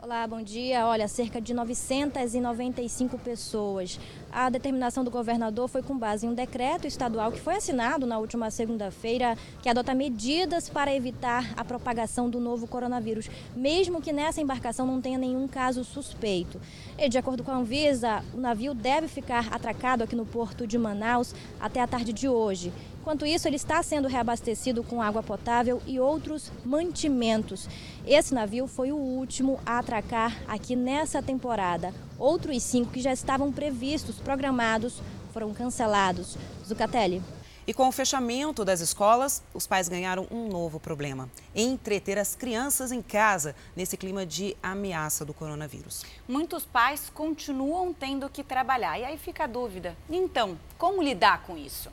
Olá, 0.03 0.25
bom 0.25 0.41
dia. 0.41 0.87
Olha, 0.87 1.07
cerca 1.07 1.39
de 1.39 1.53
995 1.53 3.19
pessoas. 3.19 3.99
A 4.31 4.49
determinação 4.49 5.03
do 5.03 5.11
governador 5.11 5.67
foi 5.67 5.83
com 5.83 5.95
base 5.95 6.25
em 6.25 6.29
um 6.29 6.33
decreto 6.33 6.87
estadual 6.87 7.31
que 7.31 7.39
foi 7.39 7.57
assinado 7.57 8.07
na 8.07 8.17
última 8.17 8.49
segunda-feira, 8.49 9.37
que 9.61 9.69
adota 9.69 9.93
medidas 9.93 10.67
para 10.67 10.91
evitar 10.91 11.53
a 11.55 11.63
propagação 11.63 12.31
do 12.31 12.39
novo 12.39 12.65
coronavírus, 12.65 13.29
mesmo 13.55 14.01
que 14.01 14.11
nessa 14.11 14.41
embarcação 14.41 14.87
não 14.87 14.99
tenha 14.99 15.19
nenhum 15.19 15.47
caso 15.47 15.83
suspeito. 15.83 16.59
E, 16.97 17.07
de 17.07 17.19
acordo 17.19 17.43
com 17.43 17.51
a 17.51 17.57
Anvisa, 17.57 18.23
o 18.33 18.37
navio 18.37 18.73
deve 18.73 19.07
ficar 19.07 19.53
atracado 19.53 20.03
aqui 20.03 20.15
no 20.15 20.25
porto 20.25 20.65
de 20.65 20.79
Manaus 20.79 21.35
até 21.59 21.79
a 21.79 21.85
tarde 21.85 22.11
de 22.11 22.27
hoje. 22.27 22.73
Enquanto 23.01 23.25
isso, 23.25 23.47
ele 23.47 23.55
está 23.55 23.81
sendo 23.81 24.07
reabastecido 24.07 24.83
com 24.83 25.01
água 25.01 25.23
potável 25.23 25.81
e 25.87 25.99
outros 25.99 26.51
mantimentos. 26.63 27.67
Esse 28.05 28.31
navio 28.31 28.67
foi 28.67 28.91
o 28.91 28.95
último 28.95 29.59
a 29.65 29.79
atracar 29.91 30.41
aqui 30.47 30.73
nessa 30.73 31.21
temporada. 31.21 31.93
Outros 32.17 32.63
cinco 32.63 32.91
que 32.91 33.01
já 33.01 33.11
estavam 33.11 33.51
previstos, 33.51 34.15
programados, 34.19 35.01
foram 35.33 35.53
cancelados. 35.53 36.37
Zucatelli. 36.65 37.21
E 37.67 37.73
com 37.73 37.87
o 37.87 37.91
fechamento 37.91 38.65
das 38.65 38.79
escolas, 38.79 39.43
os 39.53 39.67
pais 39.67 39.89
ganharam 39.89 40.25
um 40.31 40.47
novo 40.47 40.79
problema: 40.79 41.29
entreter 41.53 42.17
as 42.17 42.35
crianças 42.35 42.91
em 42.91 43.01
casa 43.01 43.53
nesse 43.75 43.97
clima 43.97 44.25
de 44.25 44.55
ameaça 44.63 45.25
do 45.25 45.33
coronavírus. 45.33 46.03
Muitos 46.27 46.65
pais 46.65 47.11
continuam 47.13 47.93
tendo 47.93 48.29
que 48.29 48.43
trabalhar. 48.43 48.97
E 48.97 49.03
aí 49.03 49.17
fica 49.17 49.43
a 49.43 49.47
dúvida: 49.47 49.95
então, 50.09 50.57
como 50.77 51.03
lidar 51.03 51.43
com 51.43 51.57
isso? 51.57 51.89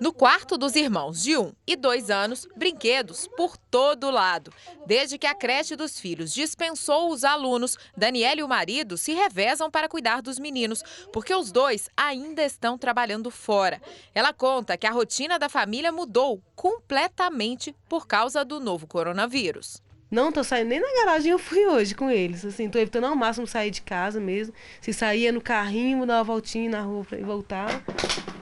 No 0.00 0.12
quarto 0.12 0.56
dos 0.56 0.76
irmãos 0.76 1.22
de 1.22 1.36
um 1.36 1.52
e 1.66 1.74
dois 1.74 2.08
anos, 2.08 2.46
brinquedos 2.56 3.26
por 3.36 3.56
todo 3.56 4.10
lado. 4.10 4.52
Desde 4.86 5.18
que 5.18 5.26
a 5.26 5.34
creche 5.34 5.74
dos 5.74 5.98
filhos 5.98 6.32
dispensou 6.32 7.10
os 7.10 7.24
alunos, 7.24 7.76
Daniela 7.96 8.40
e 8.40 8.44
o 8.44 8.48
marido 8.48 8.96
se 8.96 9.12
revezam 9.12 9.70
para 9.70 9.88
cuidar 9.88 10.22
dos 10.22 10.38
meninos, 10.38 10.84
porque 11.12 11.34
os 11.34 11.50
dois 11.50 11.90
ainda 11.96 12.44
estão 12.44 12.78
trabalhando 12.78 13.30
fora. 13.30 13.82
Ela 14.14 14.32
conta 14.32 14.76
que 14.76 14.86
a 14.86 14.92
rotina 14.92 15.38
da 15.38 15.48
família 15.48 15.90
mudou 15.90 16.40
completamente 16.54 17.74
por 17.88 18.06
causa 18.06 18.44
do 18.44 18.60
novo 18.60 18.86
coronavírus. 18.86 19.82
Não 20.10 20.32
tô 20.32 20.42
saindo 20.42 20.68
nem 20.68 20.80
na 20.80 21.04
garagem, 21.04 21.32
eu 21.32 21.38
fui 21.38 21.66
hoje 21.66 21.94
com 21.94 22.08
eles. 22.08 22.44
Assim, 22.44 22.70
tô 22.70 22.78
evitando 22.78 23.04
ao 23.04 23.16
máximo 23.16 23.46
sair 23.46 23.70
de 23.70 23.82
casa 23.82 24.18
mesmo. 24.18 24.54
Se 24.80 24.92
saía 24.92 25.30
no 25.30 25.40
carrinho, 25.40 26.06
dar 26.06 26.18
uma 26.18 26.24
voltinha 26.24 26.70
na 26.70 26.80
rua 26.80 27.06
e 27.12 27.22
voltar. 27.22 27.82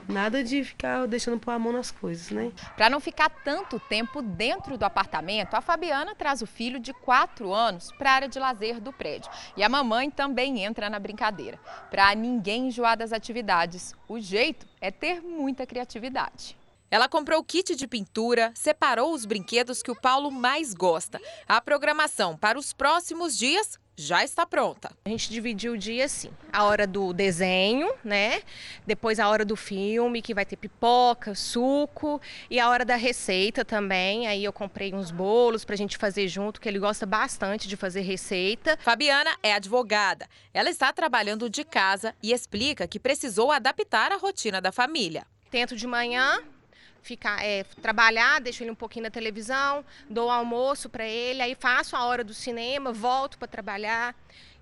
Nada 0.08 0.42
de 0.44 0.62
ficar 0.62 1.06
deixando 1.06 1.40
pôr 1.40 1.50
a 1.50 1.58
mão 1.58 1.72
nas 1.72 1.90
coisas, 1.90 2.30
né? 2.30 2.52
Para 2.76 2.88
não 2.88 3.00
ficar 3.00 3.28
tanto 3.28 3.80
tempo 3.80 4.22
dentro 4.22 4.78
do 4.78 4.84
apartamento, 4.84 5.54
a 5.54 5.60
Fabiana 5.60 6.14
traz 6.14 6.42
o 6.42 6.46
filho 6.46 6.78
de 6.78 6.92
4 6.92 7.52
anos 7.52 7.90
para 7.92 8.10
a 8.10 8.14
área 8.14 8.28
de 8.28 8.38
lazer 8.38 8.80
do 8.80 8.92
prédio. 8.92 9.30
E 9.56 9.64
a 9.64 9.68
mamãe 9.68 10.10
também 10.10 10.62
entra 10.62 10.88
na 10.88 10.98
brincadeira. 10.98 11.58
Para 11.90 12.14
ninguém 12.14 12.68
enjoar 12.68 12.96
das 12.96 13.12
atividades, 13.12 13.94
o 14.08 14.20
jeito 14.20 14.66
é 14.80 14.90
ter 14.90 15.20
muita 15.20 15.66
criatividade. 15.66 16.56
Ela 16.88 17.08
comprou 17.08 17.40
o 17.40 17.44
kit 17.44 17.74
de 17.74 17.88
pintura, 17.88 18.52
separou 18.54 19.12
os 19.12 19.24
brinquedos 19.24 19.82
que 19.82 19.90
o 19.90 20.00
Paulo 20.00 20.30
mais 20.30 20.72
gosta. 20.72 21.20
A 21.48 21.60
programação 21.60 22.36
para 22.36 22.58
os 22.58 22.72
próximos 22.72 23.36
dias 23.36 23.78
já 23.96 24.22
está 24.22 24.44
pronta. 24.44 24.90
A 25.04 25.08
gente 25.08 25.30
dividiu 25.30 25.72
o 25.72 25.78
dia 25.78 26.04
assim: 26.04 26.30
a 26.52 26.64
hora 26.64 26.86
do 26.86 27.12
desenho, 27.12 27.92
né? 28.04 28.42
Depois 28.86 29.18
a 29.18 29.28
hora 29.28 29.44
do 29.44 29.56
filme, 29.56 30.20
que 30.20 30.34
vai 30.34 30.44
ter 30.44 30.56
pipoca, 30.56 31.34
suco, 31.34 32.20
e 32.50 32.60
a 32.60 32.68
hora 32.68 32.84
da 32.84 32.96
receita 32.96 33.64
também. 33.64 34.26
Aí 34.26 34.44
eu 34.44 34.52
comprei 34.52 34.94
uns 34.94 35.10
bolos 35.10 35.64
para 35.64 35.74
a 35.74 35.78
gente 35.78 35.96
fazer 35.96 36.28
junto, 36.28 36.60
que 36.60 36.68
ele 36.68 36.78
gosta 36.78 37.06
bastante 37.06 37.66
de 37.66 37.76
fazer 37.76 38.02
receita. 38.02 38.76
Fabiana 38.80 39.36
é 39.42 39.54
advogada. 39.54 40.28
Ela 40.52 40.70
está 40.70 40.92
trabalhando 40.92 41.48
de 41.48 41.64
casa 41.64 42.14
e 42.22 42.32
explica 42.32 42.86
que 42.86 43.00
precisou 43.00 43.50
adaptar 43.50 44.12
a 44.12 44.16
rotina 44.16 44.60
da 44.60 44.70
família. 44.70 45.26
Tento 45.50 45.76
de 45.76 45.86
manhã, 45.86 46.42
ficar, 47.06 47.42
é, 47.44 47.62
trabalhar, 47.80 48.40
deixo 48.40 48.64
ele 48.64 48.72
um 48.72 48.74
pouquinho 48.74 49.04
na 49.04 49.10
televisão, 49.10 49.84
dou 50.10 50.28
almoço 50.28 50.88
para 50.88 51.06
ele, 51.06 51.40
aí 51.40 51.54
faço 51.54 51.94
a 51.94 52.04
hora 52.04 52.24
do 52.24 52.34
cinema, 52.34 52.92
volto 52.92 53.38
para 53.38 53.46
trabalhar 53.46 54.14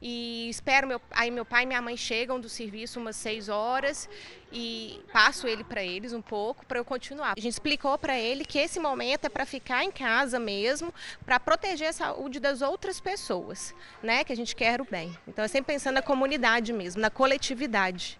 e 0.02 0.50
espero 0.50 0.86
meu 0.86 1.00
aí 1.10 1.30
meu 1.30 1.46
pai 1.46 1.62
e 1.62 1.66
minha 1.66 1.80
mãe 1.80 1.96
chegam 1.96 2.38
do 2.38 2.46
serviço 2.46 3.00
umas 3.00 3.16
seis 3.16 3.48
horas 3.48 4.06
e 4.52 5.00
passo 5.10 5.46
ele 5.46 5.64
para 5.64 5.82
eles 5.82 6.12
um 6.12 6.20
pouco 6.20 6.66
para 6.66 6.78
eu 6.78 6.84
continuar. 6.84 7.32
A 7.34 7.40
gente 7.40 7.54
explicou 7.54 7.96
para 7.96 8.18
ele 8.18 8.44
que 8.44 8.58
esse 8.58 8.78
momento 8.78 9.24
é 9.24 9.30
para 9.30 9.46
ficar 9.46 9.82
em 9.82 9.90
casa 9.90 10.38
mesmo, 10.38 10.92
para 11.24 11.40
proteger 11.40 11.88
a 11.88 11.92
saúde 11.94 12.38
das 12.38 12.60
outras 12.60 13.00
pessoas, 13.00 13.74
né? 14.02 14.22
Que 14.22 14.32
a 14.34 14.36
gente 14.36 14.54
quer 14.54 14.82
o 14.82 14.84
bem. 14.84 15.16
Então 15.26 15.42
é 15.42 15.48
sempre 15.48 15.72
pensando 15.72 15.94
na 15.94 16.02
comunidade 16.02 16.70
mesmo, 16.74 17.00
na 17.00 17.08
coletividade. 17.08 18.18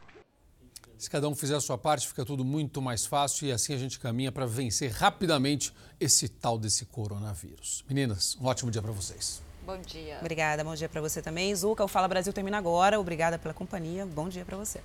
Se 1.04 1.10
cada 1.10 1.28
um 1.28 1.34
fizer 1.34 1.54
a 1.54 1.60
sua 1.60 1.76
parte, 1.76 2.08
fica 2.08 2.24
tudo 2.24 2.42
muito 2.46 2.80
mais 2.80 3.04
fácil 3.04 3.46
e 3.46 3.52
assim 3.52 3.74
a 3.74 3.76
gente 3.76 4.00
caminha 4.00 4.32
para 4.32 4.46
vencer 4.46 4.90
rapidamente 4.90 5.70
esse 6.00 6.30
tal 6.30 6.58
desse 6.58 6.86
coronavírus. 6.86 7.84
Meninas, 7.86 8.38
um 8.40 8.46
ótimo 8.46 8.70
dia 8.70 8.80
para 8.80 8.90
vocês. 8.90 9.42
Bom 9.66 9.76
dia. 9.82 10.16
Obrigada, 10.18 10.64
bom 10.64 10.74
dia 10.74 10.88
para 10.88 11.02
você 11.02 11.20
também. 11.20 11.54
Zuca, 11.54 11.84
o 11.84 11.88
Fala 11.88 12.08
Brasil 12.08 12.32
termina 12.32 12.56
agora. 12.56 12.98
Obrigada 12.98 13.38
pela 13.38 13.52
companhia. 13.52 14.06
Bom 14.06 14.30
dia 14.30 14.46
para 14.46 14.56
você. 14.56 14.80